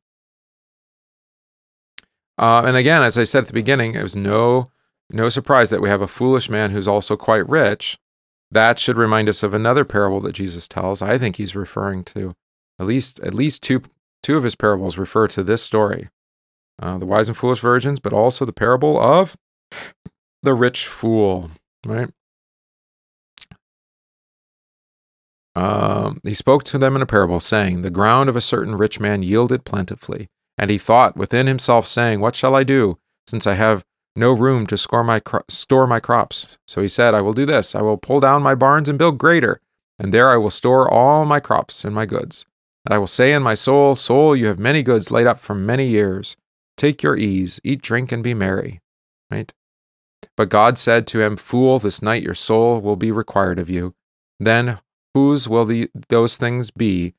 Uh, 2.38 2.64
and 2.66 2.76
again, 2.76 3.02
as 3.02 3.18
I 3.18 3.24
said 3.24 3.44
at 3.44 3.48
the 3.48 3.54
beginning, 3.54 3.96
it 3.96 4.04
was 4.04 4.16
no 4.16 4.72
no 5.12 5.30
surprise 5.30 5.70
that 5.70 5.82
we 5.82 5.90
have 5.90 6.02
a 6.02 6.08
foolish 6.08 6.50
man 6.50 6.72
who's 6.72 6.88
also 6.88 7.16
quite 7.16 7.48
rich. 7.48 7.98
That 8.52 8.80
should 8.80 8.98
remind 8.98 9.28
us 9.28 9.44
of 9.44 9.54
another 9.54 9.86
parable 9.86 10.22
that 10.22 10.34
Jesus 10.34 10.68
tells. 10.68 11.02
I 11.02 11.18
think 11.18 11.36
he's 11.36 11.56
referring 11.56 12.04
to 12.06 12.34
at 12.80 12.86
least 12.86 13.20
at 13.20 13.34
least 13.34 13.64
two 13.64 13.82
two 14.24 14.38
of 14.38 14.44
his 14.44 14.56
parables 14.56 14.98
refer 14.98 15.28
to 15.28 15.44
this 15.44 15.62
story, 15.62 16.10
uh, 16.82 16.98
the 16.98 17.06
wise 17.06 17.28
and 17.28 17.38
foolish 17.38 17.60
virgins, 17.60 18.00
but 18.00 18.14
also 18.14 18.46
the 18.46 18.54
parable 18.54 19.00
of 19.00 19.36
the 20.42 20.54
rich 20.54 20.88
fool. 20.88 21.52
Right. 21.86 22.10
Um, 25.56 26.20
he 26.24 26.34
spoke 26.34 26.64
to 26.66 26.78
them 26.78 26.96
in 26.96 27.02
a 27.02 27.06
parable, 27.06 27.40
saying, 27.40 27.82
The 27.82 27.90
ground 27.90 28.30
of 28.30 28.36
a 28.36 28.42
certain 28.42 28.76
rich 28.76 29.00
man 29.00 29.22
yielded 29.22 29.64
plentifully. 29.64 30.28
And 30.58 30.70
he 30.70 30.78
thought 30.78 31.16
within 31.16 31.48
himself, 31.48 31.88
saying, 31.88 32.20
What 32.20 32.36
shall 32.36 32.56
I 32.56 32.64
do, 32.64 32.98
since 33.28 33.48
I 33.48 33.54
have 33.54 33.84
no 34.16 34.34
room 34.34 34.66
to 34.68 34.78
store 34.78 35.04
my, 35.04 35.20
cro- 35.20 35.44
store 35.50 35.88
my 35.88 36.00
crops? 36.00 36.58
So 36.68 36.82
he 36.82 36.88
said, 36.88 37.14
I 37.14 37.22
will 37.22 37.34
do 37.34 37.46
this 37.46 37.76
I 37.76 37.82
will 37.82 37.98
pull 37.98 38.20
down 38.20 38.42
my 38.42 38.56
barns 38.56 38.90
and 38.90 39.00
build 39.00 39.18
greater, 39.18 39.60
and 40.00 40.14
there 40.14 40.30
I 40.30 40.38
will 40.38 40.50
store 40.50 40.92
all 40.92 41.26
my 41.26 41.40
crops 41.40 41.84
and 41.84 41.94
my 41.94 42.06
goods. 42.06 42.46
And 42.86 42.94
I 42.94 42.98
will 42.98 43.08
say 43.08 43.34
in 43.34 43.44
my 43.44 43.56
soul, 43.56 43.96
Soul, 43.96 44.36
you 44.36 44.48
have 44.48 44.60
many 44.60 44.84
goods 44.84 45.12
laid 45.12 45.28
up 45.28 45.40
for 45.40 45.56
many 45.56 45.88
years. 45.88 46.38
Take 46.78 47.02
your 47.02 47.18
ease, 47.18 47.60
eat, 47.64 47.82
drink, 47.82 48.12
and 48.12 48.24
be 48.24 48.34
merry. 48.34 48.82
Right? 49.32 49.52
But 50.38 50.50
God 50.50 50.78
said 50.78 51.08
to 51.08 51.22
him, 51.22 51.38
Fool, 51.38 51.80
this 51.80 52.02
night 52.02 52.22
your 52.22 52.36
soul 52.36 52.80
will 52.80 52.96
be 52.96 53.12
required 53.12 53.58
of 53.58 53.70
you. 53.70 53.96
Then 54.40 54.80
whose 55.14 55.48
will 55.50 55.66
the, 55.66 55.90
those 56.10 56.38
things 56.38 56.70
be 56.72 57.14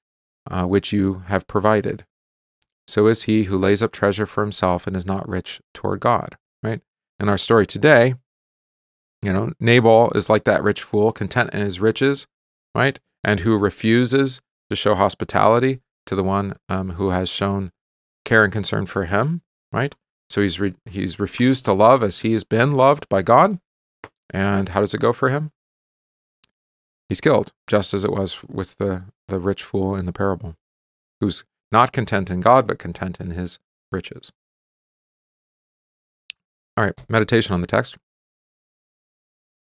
uh, 0.48 0.64
which 0.64 0.92
you 0.92 1.24
have 1.26 1.48
provided? 1.48 2.04
so 2.86 3.06
is 3.06 3.24
he 3.24 3.44
who 3.44 3.58
lays 3.58 3.82
up 3.82 3.92
treasure 3.92 4.26
for 4.26 4.42
himself 4.42 4.86
and 4.86 4.96
is 4.96 5.06
not 5.06 5.28
rich 5.28 5.60
toward 5.74 6.00
God, 6.00 6.36
right? 6.66 6.80
In 7.20 7.28
our 7.28 7.38
story 7.38 7.66
today, 7.66 8.14
you 9.22 9.32
know, 9.32 9.52
Nabal 9.58 10.10
is 10.14 10.28
like 10.28 10.44
that 10.44 10.62
rich 10.62 10.82
fool, 10.82 11.12
content 11.12 11.50
in 11.52 11.60
his 11.60 11.80
riches, 11.80 12.26
right? 12.74 12.98
And 13.24 13.40
who 13.40 13.56
refuses 13.56 14.40
to 14.70 14.76
show 14.76 14.94
hospitality 14.94 15.80
to 16.06 16.14
the 16.14 16.22
one 16.22 16.56
um, 16.68 16.90
who 16.90 17.10
has 17.10 17.28
shown 17.28 17.72
care 18.24 18.44
and 18.44 18.52
concern 18.52 18.86
for 18.86 19.04
him, 19.04 19.42
right? 19.72 19.94
So 20.28 20.42
he's 20.42 20.60
re- 20.60 20.74
he's 20.84 21.18
refused 21.18 21.64
to 21.64 21.72
love 21.72 22.02
as 22.02 22.20
he 22.20 22.32
has 22.32 22.44
been 22.44 22.72
loved 22.72 23.08
by 23.08 23.22
God. 23.22 23.58
And 24.30 24.70
how 24.70 24.80
does 24.80 24.92
it 24.92 25.00
go 25.00 25.12
for 25.12 25.28
him? 25.28 25.52
He's 27.08 27.20
killed, 27.20 27.52
just 27.68 27.94
as 27.94 28.04
it 28.04 28.10
was 28.10 28.42
with 28.44 28.76
the, 28.78 29.04
the 29.28 29.38
rich 29.38 29.62
fool 29.62 29.94
in 29.94 30.06
the 30.06 30.12
parable, 30.12 30.56
who's 31.20 31.44
not 31.70 31.92
content 31.92 32.30
in 32.30 32.40
God, 32.40 32.66
but 32.66 32.80
content 32.80 33.20
in 33.20 33.30
his 33.30 33.60
riches. 33.92 34.32
All 36.76 36.84
right, 36.84 36.94
meditation 37.08 37.54
on 37.54 37.62
the 37.62 37.66
text. 37.66 37.96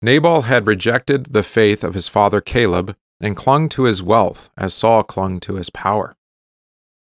Nabal 0.03 0.43
had 0.43 0.67
rejected 0.67 1.27
the 1.27 1.43
faith 1.43 1.85
of 1.85 1.95
his 1.95 2.09
father 2.09 2.41
Caleb 2.41 2.97
and 3.21 3.37
clung 3.37 3.69
to 3.71 3.85
his 3.85 4.03
wealth 4.03 4.51
as 4.57 4.75
Saul 4.75 5.03
clung 5.03 5.41
to 5.41 5.55
his 5.55 5.71
power. 5.71 6.17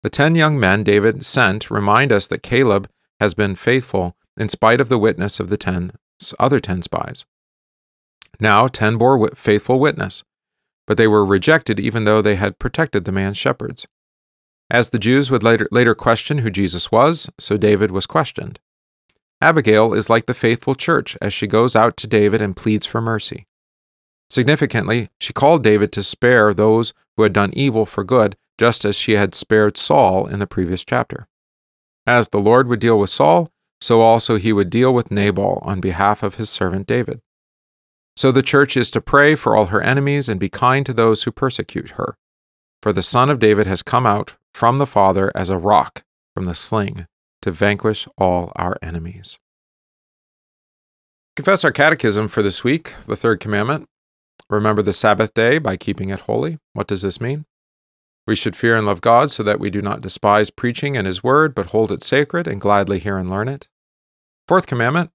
The 0.04 0.10
ten 0.10 0.36
young 0.36 0.60
men 0.60 0.84
David 0.84 1.26
sent 1.26 1.71
remind 1.71 2.12
us 2.12 2.28
that 2.28 2.43
Caleb 2.43 2.89
has 3.19 3.34
been 3.34 3.56
faithful 3.56 4.15
in 4.38 4.49
spite 4.49 4.80
of 4.80 4.89
the 4.89 4.97
witness 4.97 5.39
of 5.39 5.49
the 5.49 5.58
ten 5.58 5.91
other 6.39 6.60
ten 6.60 6.82
spies. 6.82 7.26
Now 8.39 8.67
ten 8.67 8.97
bore 8.97 9.30
faithful 9.36 9.80
witness, 9.80 10.23
but 10.88 10.97
they 10.97 11.08
were 11.08 11.26
rejected 11.26 11.80
even 11.80 12.06
though 12.06 12.21
they 12.21 12.36
had 12.36 12.60
protected 12.60 13.06
the 13.06 13.12
man's 13.12 13.38
shepherds. 13.38 13.88
As 14.69 14.89
the 14.89 14.99
Jews 14.99 15.30
would 15.30 15.43
later, 15.43 15.67
later 15.71 15.95
question 15.95 16.39
who 16.39 16.49
Jesus 16.49 16.91
was, 16.91 17.30
so 17.39 17.58
David 17.58 17.91
was 17.91 18.06
questioned. 18.06 18.60
Abigail 19.43 19.93
is 19.93 20.10
like 20.10 20.25
the 20.25 20.34
faithful 20.34 20.73
church 20.73 21.17
as 21.21 21.34
she 21.34 21.47
goes 21.47 21.75
out 21.75 21.97
to 21.97 22.08
David 22.08 22.41
and 22.41 22.56
pleads 22.56 22.86
for 22.86 23.01
mercy. 23.01 23.45
Significantly, 24.29 25.10
she 25.19 25.34
called 25.34 25.65
David 25.65 25.91
to 25.91 26.01
spare 26.01 26.53
those 26.53 26.93
who 27.17 27.23
had 27.23 27.34
done 27.34 27.51
evil 27.53 27.86
for 27.86 28.06
good, 28.06 28.38
just 28.58 28.86
as 28.86 28.95
she 28.95 29.17
had 29.17 29.36
spared 29.36 29.75
Saul 29.75 30.27
in 30.27 30.39
the 30.39 30.47
previous 30.47 30.86
chapter. 30.86 31.27
As 32.08 32.29
the 32.29 32.39
Lord 32.39 32.69
would 32.69 32.79
deal 32.79 32.97
with 32.97 33.10
Saul, 33.10 33.49
so 33.82 33.99
also 33.99 34.38
he 34.38 34.53
would 34.53 34.69
deal 34.69 34.93
with 34.93 35.12
Nabal 35.12 35.60
on 35.63 35.82
behalf 35.82 36.23
of 36.23 36.36
his 36.36 36.49
servant 36.49 36.88
David. 36.88 37.19
So 38.15 38.32
the 38.32 38.43
church 38.43 38.77
is 38.77 38.89
to 38.91 39.01
pray 39.01 39.36
for 39.36 39.58
all 39.58 39.65
her 39.65 39.82
enemies 39.82 40.29
and 40.29 40.39
be 40.39 40.47
kind 40.47 40.86
to 40.86 40.93
those 40.93 41.23
who 41.23 41.34
persecute 41.34 41.91
her. 41.91 42.15
For 42.82 42.93
the 42.93 43.03
Son 43.03 43.29
of 43.29 43.39
David 43.39 43.67
has 43.67 43.84
come 43.84 44.06
out 44.06 44.36
from 44.53 44.77
the 44.77 44.88
Father 44.88 45.34
as 45.36 45.49
a 45.49 45.58
rock 45.58 46.06
from 46.34 46.45
the 46.45 46.56
sling 46.56 47.08
to 47.43 47.51
vanquish 47.51 48.08
all 48.17 48.51
our 48.56 48.77
enemies. 48.82 49.38
Confess 51.36 51.63
our 51.63 51.71
catechism 51.71 52.27
for 52.27 52.41
this 52.41 52.63
week, 52.63 52.93
the 53.06 53.15
third 53.15 53.39
commandment. 53.39 53.88
Remember 54.49 54.82
the 54.82 54.93
Sabbath 54.93 55.34
day 55.34 55.58
by 55.58 55.75
keeping 55.75 56.10
it 56.10 56.21
holy. 56.21 56.60
What 56.73 56.88
does 56.88 57.01
this 57.01 57.19
mean? 57.19 57.45
We 58.25 58.36
should 58.36 58.56
fear 58.56 58.77
and 58.77 58.86
love 58.86 59.01
God 59.01 59.29
so 59.29 59.43
that 59.43 59.60
we 59.60 59.69
do 59.69 59.82
not 59.82 59.99
despise 59.99 60.49
preaching 60.49 60.95
and 60.95 61.06
His 61.06 61.23
word, 61.23 61.53
but 61.53 61.71
hold 61.71 61.91
it 61.91 62.01
sacred 62.01 62.47
and 62.47 62.62
gladly 62.62 62.99
hear 62.99 63.17
and 63.17 63.29
learn 63.29 63.49
it. 63.49 63.67
Fourth 64.47 64.65
commandment 64.65 65.12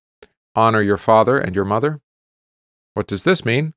honor 0.55 0.83
your 0.83 0.99
father 0.99 1.39
and 1.39 1.55
your 1.55 1.65
mother. 1.65 2.01
What 2.93 3.07
does 3.07 3.25
this 3.25 3.45
mean? 3.45 3.75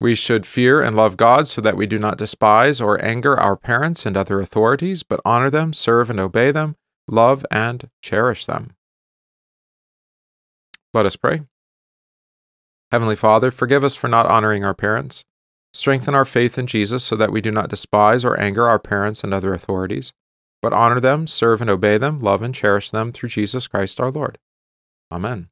We 0.00 0.14
should 0.14 0.46
fear 0.46 0.80
and 0.80 0.94
love 0.94 1.16
God 1.16 1.48
so 1.48 1.60
that 1.60 1.76
we 1.76 1.86
do 1.86 1.98
not 1.98 2.18
despise 2.18 2.80
or 2.80 3.02
anger 3.04 3.38
our 3.38 3.56
parents 3.56 4.06
and 4.06 4.16
other 4.16 4.40
authorities, 4.40 5.02
but 5.02 5.20
honor 5.24 5.50
them, 5.50 5.72
serve 5.72 6.08
and 6.08 6.20
obey 6.20 6.50
them, 6.50 6.76
love 7.10 7.44
and 7.50 7.90
cherish 8.02 8.46
them. 8.46 8.74
Let 10.94 11.06
us 11.06 11.16
pray. 11.16 11.42
Heavenly 12.90 13.16
Father, 13.16 13.50
forgive 13.50 13.84
us 13.84 13.94
for 13.94 14.08
not 14.08 14.26
honoring 14.26 14.64
our 14.64 14.74
parents. 14.74 15.24
Strengthen 15.72 16.14
our 16.14 16.24
faith 16.24 16.58
in 16.58 16.66
Jesus 16.66 17.04
so 17.04 17.14
that 17.14 17.30
we 17.30 17.40
do 17.40 17.52
not 17.52 17.68
despise 17.68 18.24
or 18.24 18.38
anger 18.40 18.66
our 18.66 18.80
parents 18.80 19.22
and 19.22 19.32
other 19.32 19.54
authorities, 19.54 20.12
but 20.60 20.72
honor 20.72 20.98
them, 20.98 21.28
serve 21.28 21.60
and 21.60 21.70
obey 21.70 21.96
them, 21.96 22.18
love 22.18 22.42
and 22.42 22.54
cherish 22.54 22.90
them 22.90 23.12
through 23.12 23.28
Jesus 23.28 23.68
Christ 23.68 24.00
our 24.00 24.10
Lord. 24.10 24.38
Amen. 25.12 25.48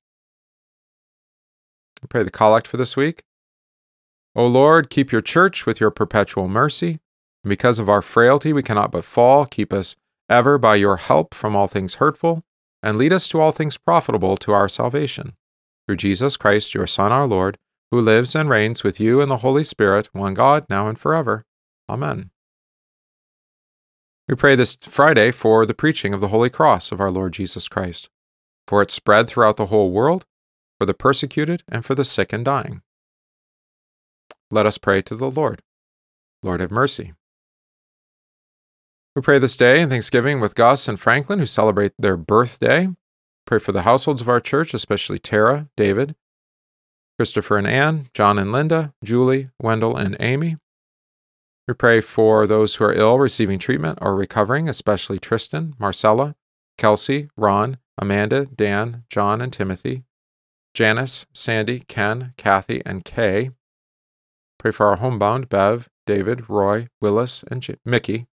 I 2.02 2.06
pray 2.08 2.24
the 2.24 2.30
collect 2.30 2.66
for 2.66 2.76
this 2.76 2.96
week. 2.96 3.22
O 4.34 4.46
Lord, 4.46 4.90
keep 4.90 5.12
your 5.12 5.20
church 5.20 5.66
with 5.66 5.80
your 5.80 5.90
perpetual 5.90 6.48
mercy. 6.48 6.98
And 7.44 7.50
because 7.50 7.78
of 7.78 7.88
our 7.88 8.02
frailty, 8.02 8.52
we 8.52 8.62
cannot 8.62 8.90
but 8.90 9.04
fall. 9.04 9.46
Keep 9.46 9.72
us 9.72 9.96
ever 10.28 10.58
by 10.58 10.76
your 10.76 10.96
help 10.96 11.34
from 11.34 11.56
all 11.56 11.66
things 11.66 11.94
hurtful, 11.94 12.42
and 12.82 12.98
lead 12.98 13.12
us 13.12 13.28
to 13.28 13.40
all 13.40 13.52
things 13.52 13.76
profitable 13.76 14.36
to 14.36 14.52
our 14.52 14.68
salvation. 14.68 15.34
Through 15.86 15.96
Jesus 15.96 16.36
Christ, 16.36 16.74
your 16.74 16.86
Son, 16.86 17.12
our 17.12 17.26
Lord, 17.26 17.58
who 17.90 18.00
lives 18.00 18.34
and 18.34 18.50
reigns 18.50 18.84
with 18.84 19.00
you 19.00 19.20
in 19.20 19.28
the 19.28 19.38
Holy 19.38 19.64
Spirit, 19.64 20.08
one 20.12 20.34
God, 20.34 20.66
now 20.68 20.88
and 20.88 20.98
forever. 20.98 21.44
Amen. 21.88 22.30
We 24.28 24.34
pray 24.34 24.54
this 24.54 24.76
Friday 24.82 25.30
for 25.30 25.64
the 25.64 25.72
preaching 25.74 26.12
of 26.12 26.20
the 26.20 26.28
Holy 26.28 26.50
Cross 26.50 26.92
of 26.92 27.00
our 27.00 27.10
Lord 27.10 27.32
Jesus 27.32 27.66
Christ, 27.66 28.10
for 28.66 28.82
its 28.82 28.92
spread 28.92 29.26
throughout 29.28 29.56
the 29.56 29.66
whole 29.66 29.90
world, 29.90 30.26
for 30.78 30.84
the 30.84 30.92
persecuted, 30.92 31.62
and 31.66 31.84
for 31.84 31.94
the 31.94 32.04
sick 32.04 32.32
and 32.34 32.44
dying. 32.44 32.82
Let 34.50 34.66
us 34.66 34.76
pray 34.76 35.00
to 35.02 35.16
the 35.16 35.30
Lord. 35.30 35.62
Lord, 36.42 36.60
have 36.60 36.70
mercy. 36.70 37.14
We 39.18 39.22
pray 39.22 39.40
this 39.40 39.56
day 39.56 39.80
in 39.80 39.90
Thanksgiving 39.90 40.38
with 40.38 40.54
Gus 40.54 40.86
and 40.86 41.00
Franklin, 41.00 41.40
who 41.40 41.46
celebrate 41.46 41.90
their 41.98 42.16
birthday. 42.16 42.86
Pray 43.46 43.58
for 43.58 43.72
the 43.72 43.82
households 43.82 44.20
of 44.20 44.28
our 44.28 44.38
church, 44.38 44.72
especially 44.72 45.18
Tara, 45.18 45.66
David, 45.76 46.14
Christopher 47.18 47.58
and 47.58 47.66
Anne, 47.66 48.10
John 48.14 48.38
and 48.38 48.52
Linda, 48.52 48.94
Julie, 49.02 49.50
Wendell, 49.60 49.96
and 49.96 50.16
Amy. 50.20 50.54
We 51.66 51.74
pray 51.74 52.00
for 52.00 52.46
those 52.46 52.76
who 52.76 52.84
are 52.84 52.92
ill, 52.92 53.18
receiving 53.18 53.58
treatment, 53.58 53.98
or 54.00 54.14
recovering, 54.14 54.68
especially 54.68 55.18
Tristan, 55.18 55.74
Marcella, 55.80 56.36
Kelsey, 56.76 57.28
Ron, 57.36 57.78
Amanda, 58.00 58.46
Dan, 58.46 59.02
John, 59.10 59.40
and 59.40 59.52
Timothy, 59.52 60.04
Janice, 60.74 61.26
Sandy, 61.32 61.80
Ken, 61.80 62.34
Kathy, 62.36 62.82
and 62.86 63.04
Kay. 63.04 63.50
Pray 64.60 64.70
for 64.70 64.86
our 64.86 64.98
homebound 64.98 65.48
Bev, 65.48 65.88
David, 66.06 66.48
Roy, 66.48 66.86
Willis, 67.00 67.42
and 67.50 67.62
J- 67.62 67.78
Mickey. 67.84 68.28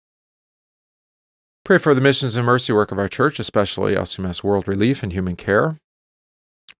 Pray 1.64 1.78
for 1.78 1.94
the 1.94 2.00
missions 2.00 2.36
and 2.36 2.46
mercy 2.46 2.72
work 2.72 2.90
of 2.90 2.98
our 2.98 3.08
church, 3.08 3.38
especially 3.38 3.94
LCMS 3.94 4.42
World 4.42 4.66
Relief 4.66 5.02
and 5.02 5.12
Human 5.12 5.36
Care. 5.36 5.78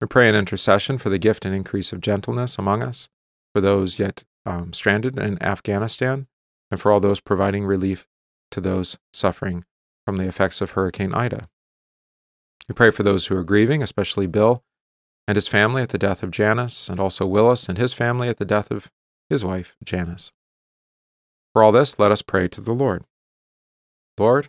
We 0.00 0.06
pray 0.06 0.28
in 0.28 0.34
intercession 0.34 0.98
for 0.98 1.10
the 1.10 1.18
gift 1.18 1.44
and 1.44 1.54
increase 1.54 1.92
of 1.92 2.00
gentleness 2.00 2.58
among 2.58 2.82
us, 2.82 3.08
for 3.54 3.60
those 3.60 3.98
yet 3.98 4.24
um, 4.46 4.72
stranded 4.72 5.18
in 5.18 5.40
Afghanistan, 5.42 6.26
and 6.70 6.80
for 6.80 6.90
all 6.90 7.00
those 7.00 7.20
providing 7.20 7.66
relief 7.66 8.06
to 8.50 8.60
those 8.60 8.98
suffering 9.12 9.64
from 10.06 10.16
the 10.16 10.26
effects 10.26 10.60
of 10.60 10.72
Hurricane 10.72 11.14
Ida. 11.14 11.48
We 12.68 12.74
pray 12.74 12.90
for 12.90 13.02
those 13.02 13.26
who 13.26 13.36
are 13.36 13.44
grieving, 13.44 13.82
especially 13.82 14.26
Bill 14.26 14.62
and 15.28 15.36
his 15.36 15.46
family 15.48 15.82
at 15.82 15.90
the 15.90 15.98
death 15.98 16.24
of 16.24 16.32
Janice, 16.32 16.88
and 16.88 16.98
also 16.98 17.26
Willis 17.26 17.68
and 17.68 17.78
his 17.78 17.92
family 17.92 18.28
at 18.28 18.38
the 18.38 18.44
death 18.44 18.70
of 18.70 18.90
his 19.28 19.44
wife, 19.44 19.76
Janice. 19.84 20.32
For 21.52 21.62
all 21.62 21.70
this, 21.70 21.98
let 21.98 22.10
us 22.10 22.22
pray 22.22 22.48
to 22.48 22.60
the 22.60 22.72
Lord. 22.72 23.04
Lord, 24.18 24.48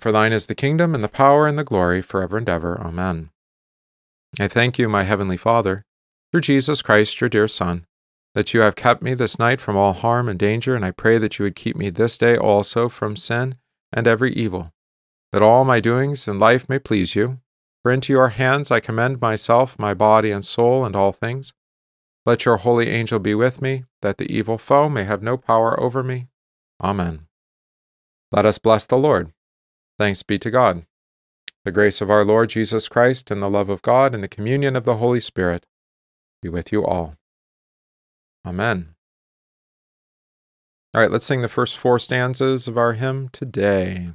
For 0.00 0.10
thine 0.10 0.32
is 0.32 0.46
the 0.46 0.54
kingdom, 0.54 0.94
and 0.94 1.04
the 1.04 1.08
power, 1.08 1.46
and 1.46 1.58
the 1.58 1.64
glory, 1.64 2.00
forever 2.00 2.38
and 2.38 2.48
ever. 2.48 2.80
Amen. 2.80 3.30
I 4.38 4.48
thank 4.48 4.78
you, 4.78 4.88
my 4.88 5.02
heavenly 5.02 5.36
Father, 5.36 5.84
through 6.32 6.40
Jesus 6.40 6.80
Christ, 6.80 7.20
your 7.20 7.28
dear 7.28 7.48
Son, 7.48 7.84
that 8.34 8.54
you 8.54 8.60
have 8.60 8.76
kept 8.76 9.02
me 9.02 9.12
this 9.12 9.38
night 9.38 9.60
from 9.60 9.76
all 9.76 9.92
harm 9.92 10.28
and 10.28 10.38
danger, 10.38 10.74
and 10.74 10.84
I 10.84 10.92
pray 10.92 11.18
that 11.18 11.38
you 11.38 11.44
would 11.44 11.56
keep 11.56 11.76
me 11.76 11.90
this 11.90 12.16
day 12.16 12.36
also 12.36 12.88
from 12.88 13.16
sin 13.16 13.56
and 13.92 14.06
every 14.06 14.32
evil, 14.32 14.72
that 15.32 15.42
all 15.42 15.64
my 15.64 15.80
doings 15.80 16.26
in 16.26 16.38
life 16.38 16.68
may 16.68 16.78
please 16.78 17.14
you. 17.14 17.40
For 17.82 17.90
into 17.90 18.12
your 18.12 18.28
hands 18.28 18.70
I 18.70 18.80
commend 18.80 19.20
myself, 19.20 19.78
my 19.78 19.94
body 19.94 20.30
and 20.30 20.44
soul, 20.44 20.84
and 20.84 20.94
all 20.94 21.12
things. 21.12 21.52
Let 22.24 22.44
your 22.44 22.58
holy 22.58 22.88
angel 22.88 23.18
be 23.18 23.34
with 23.34 23.60
me, 23.60 23.84
that 24.00 24.18
the 24.18 24.30
evil 24.32 24.58
foe 24.58 24.88
may 24.88 25.04
have 25.04 25.22
no 25.22 25.36
power 25.36 25.78
over 25.80 26.02
me. 26.02 26.28
Amen. 26.82 27.26
Let 28.30 28.46
us 28.46 28.58
bless 28.58 28.86
the 28.86 28.98
Lord. 28.98 29.32
Thanks 30.00 30.22
be 30.22 30.38
to 30.38 30.50
God. 30.50 30.86
The 31.66 31.70
grace 31.70 32.00
of 32.00 32.10
our 32.10 32.24
Lord 32.24 32.48
Jesus 32.48 32.88
Christ, 32.88 33.30
and 33.30 33.42
the 33.42 33.50
love 33.50 33.68
of 33.68 33.82
God, 33.82 34.14
and 34.14 34.24
the 34.24 34.28
communion 34.28 34.74
of 34.74 34.84
the 34.84 34.96
Holy 34.96 35.20
Spirit 35.20 35.66
be 36.40 36.48
with 36.48 36.72
you 36.72 36.82
all. 36.82 37.16
Amen. 38.46 38.94
All 40.94 41.02
right, 41.02 41.10
let's 41.10 41.26
sing 41.26 41.42
the 41.42 41.50
first 41.50 41.76
four 41.76 41.98
stanzas 41.98 42.66
of 42.66 42.78
our 42.78 42.94
hymn 42.94 43.28
today. 43.28 44.12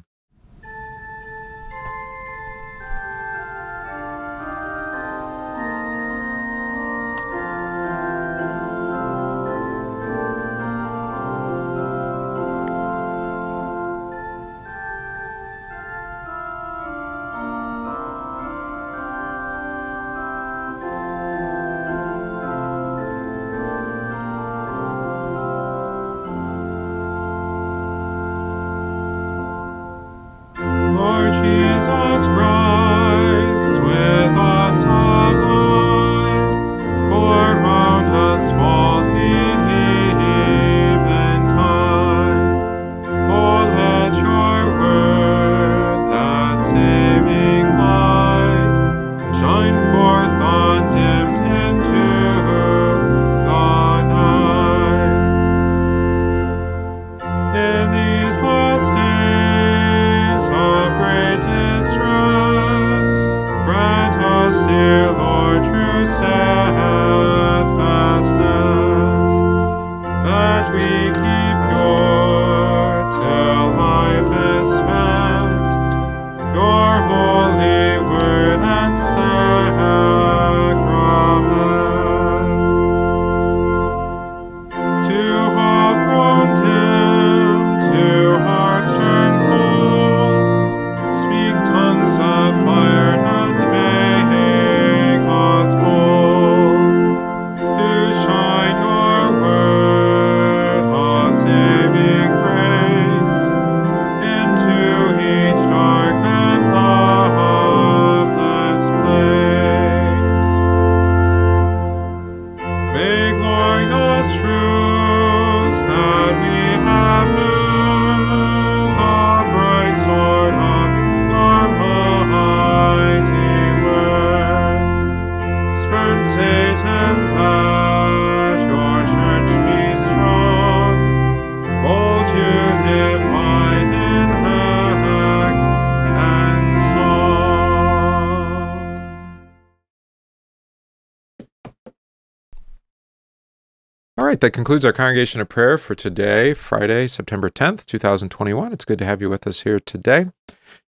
Right, 144.36 144.42
that 144.42 144.52
concludes 144.52 144.84
our 144.84 144.92
congregation 144.92 145.40
of 145.40 145.48
prayer 145.48 145.78
for 145.78 145.96
today, 145.96 146.54
Friday, 146.54 147.08
September 147.08 147.50
10th, 147.50 147.86
2021. 147.86 148.74
It's 148.74 148.84
good 148.84 149.00
to 149.00 149.06
have 149.06 149.22
you 149.22 149.30
with 149.30 149.48
us 149.48 149.62
here 149.62 149.80
today. 149.80 150.26
You 150.50 150.56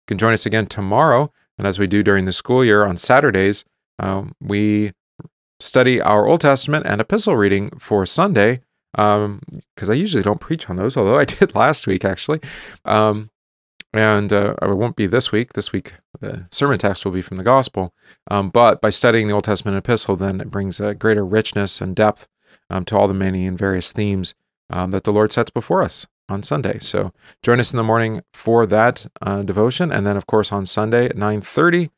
can 0.08 0.18
join 0.18 0.32
us 0.32 0.44
again 0.44 0.66
tomorrow. 0.66 1.32
And 1.56 1.64
as 1.64 1.78
we 1.78 1.86
do 1.86 2.02
during 2.02 2.24
the 2.24 2.32
school 2.32 2.64
year 2.64 2.84
on 2.84 2.96
Saturdays, 2.96 3.64
um, 4.00 4.32
we 4.40 4.90
study 5.60 6.00
our 6.00 6.26
Old 6.26 6.40
Testament 6.40 6.84
and 6.84 7.00
epistle 7.00 7.36
reading 7.36 7.70
for 7.78 8.04
Sunday, 8.06 8.62
because 8.90 9.24
um, 9.24 9.40
I 9.88 9.92
usually 9.92 10.24
don't 10.24 10.40
preach 10.40 10.68
on 10.68 10.74
those, 10.74 10.96
although 10.96 11.18
I 11.18 11.24
did 11.38 11.54
last 11.54 11.86
week 11.86 12.04
actually. 12.04 12.40
Um, 12.84 13.30
and 13.92 14.32
uh, 14.32 14.56
I 14.60 14.66
won't 14.66 14.96
be 14.96 15.06
this 15.06 15.30
week. 15.30 15.52
This 15.52 15.70
week, 15.70 15.92
the 16.18 16.48
sermon 16.50 16.80
text 16.80 17.04
will 17.04 17.12
be 17.12 17.22
from 17.22 17.36
the 17.36 17.44
gospel. 17.44 17.94
Um, 18.28 18.50
but 18.50 18.80
by 18.80 18.90
studying 18.90 19.28
the 19.28 19.34
Old 19.34 19.44
Testament 19.44 19.76
epistle, 19.76 20.16
then 20.16 20.40
it 20.40 20.50
brings 20.50 20.80
a 20.80 20.92
greater 20.92 21.24
richness 21.24 21.80
and 21.80 21.94
depth 21.94 22.26
um, 22.70 22.84
to 22.86 22.96
all 22.96 23.08
the 23.08 23.14
many 23.14 23.46
and 23.46 23.58
various 23.58 23.92
themes 23.92 24.34
um, 24.70 24.90
that 24.90 25.04
the 25.04 25.12
Lord 25.12 25.32
sets 25.32 25.50
before 25.50 25.82
us 25.82 26.06
on 26.28 26.42
Sunday. 26.42 26.78
So 26.80 27.12
join 27.42 27.60
us 27.60 27.72
in 27.72 27.76
the 27.76 27.82
morning 27.82 28.22
for 28.32 28.66
that 28.66 29.06
uh, 29.22 29.42
devotion, 29.42 29.90
and 29.90 30.06
then 30.06 30.16
of 30.16 30.26
course 30.26 30.52
on 30.52 30.66
Sunday 30.66 31.06
at 31.06 31.16
nine 31.16 31.40
thirty 31.40 31.90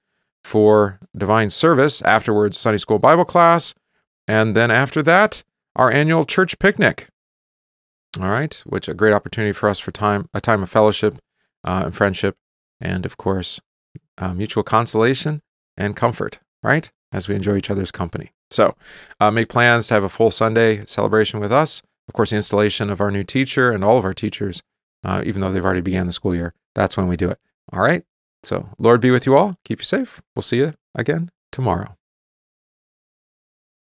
for 0.45 1.01
divine 1.17 1.51
service. 1.51 2.01
Afterwards, 2.03 2.59
Sunday 2.59 2.79
school 2.79 2.99
Bible 2.99 3.25
class, 3.25 3.75
and 4.29 4.55
then 4.55 4.71
after 4.71 5.03
that, 5.03 5.45
our 5.77 5.91
annual 5.91 6.25
church 6.25 6.59
picnic. 6.59 7.09
All 8.21 8.29
right, 8.29 8.55
which 8.67 8.89
a 8.89 8.95
great 8.95 9.13
opportunity 9.13 9.53
for 9.53 9.69
us 9.69 9.79
for 9.79 9.93
time 9.93 10.29
a 10.35 10.41
time 10.41 10.63
of 10.63 10.71
fellowship 10.71 11.17
uh, 11.65 11.83
and 11.87 11.95
friendship, 11.95 12.37
and 12.81 13.05
of 13.05 13.17
course, 13.17 13.61
uh, 14.19 14.33
mutual 14.33 14.63
consolation 14.63 15.43
and 15.77 15.97
comfort. 15.97 16.41
Right 16.63 16.91
as 17.13 17.29
we 17.29 17.35
enjoy 17.35 17.57
each 17.57 17.71
other's 17.71 17.91
company. 17.91 18.33
So, 18.51 18.75
uh, 19.21 19.31
make 19.31 19.49
plans 19.49 19.89
to 19.89 19.95
have 19.95 20.05
a 20.05 20.09
full 20.09 20.31
Sunday 20.31 20.85
celebration 20.87 21.41
with 21.41 21.53
us. 21.53 21.83
Of 22.09 22.15
course, 22.15 22.31
the 22.31 22.37
installation 22.37 22.91
of 22.91 23.01
our 23.01 23.11
new 23.11 23.25
teacher 23.25 23.71
and 23.71 23.85
all 23.85 23.99
of 23.99 24.05
our 24.05 24.15
teachers, 24.15 24.63
uh, 25.05 25.23
even 25.25 25.41
though 25.41 25.53
they've 25.53 25.65
already 25.65 25.81
began 25.81 26.07
the 26.07 26.13
school 26.13 26.35
year, 26.35 26.55
that's 26.75 26.97
when 26.97 27.07
we 27.07 27.17
do 27.17 27.31
it. 27.31 27.39
All 27.73 27.81
right. 27.81 28.05
So, 28.43 28.71
Lord 28.79 29.01
be 29.01 29.11
with 29.11 29.27
you 29.27 29.37
all. 29.37 29.57
Keep 29.65 29.81
you 29.81 29.85
safe. 29.85 30.21
We'll 30.35 30.43
see 30.43 30.59
you 30.59 30.75
again 30.95 31.31
tomorrow. 31.53 31.97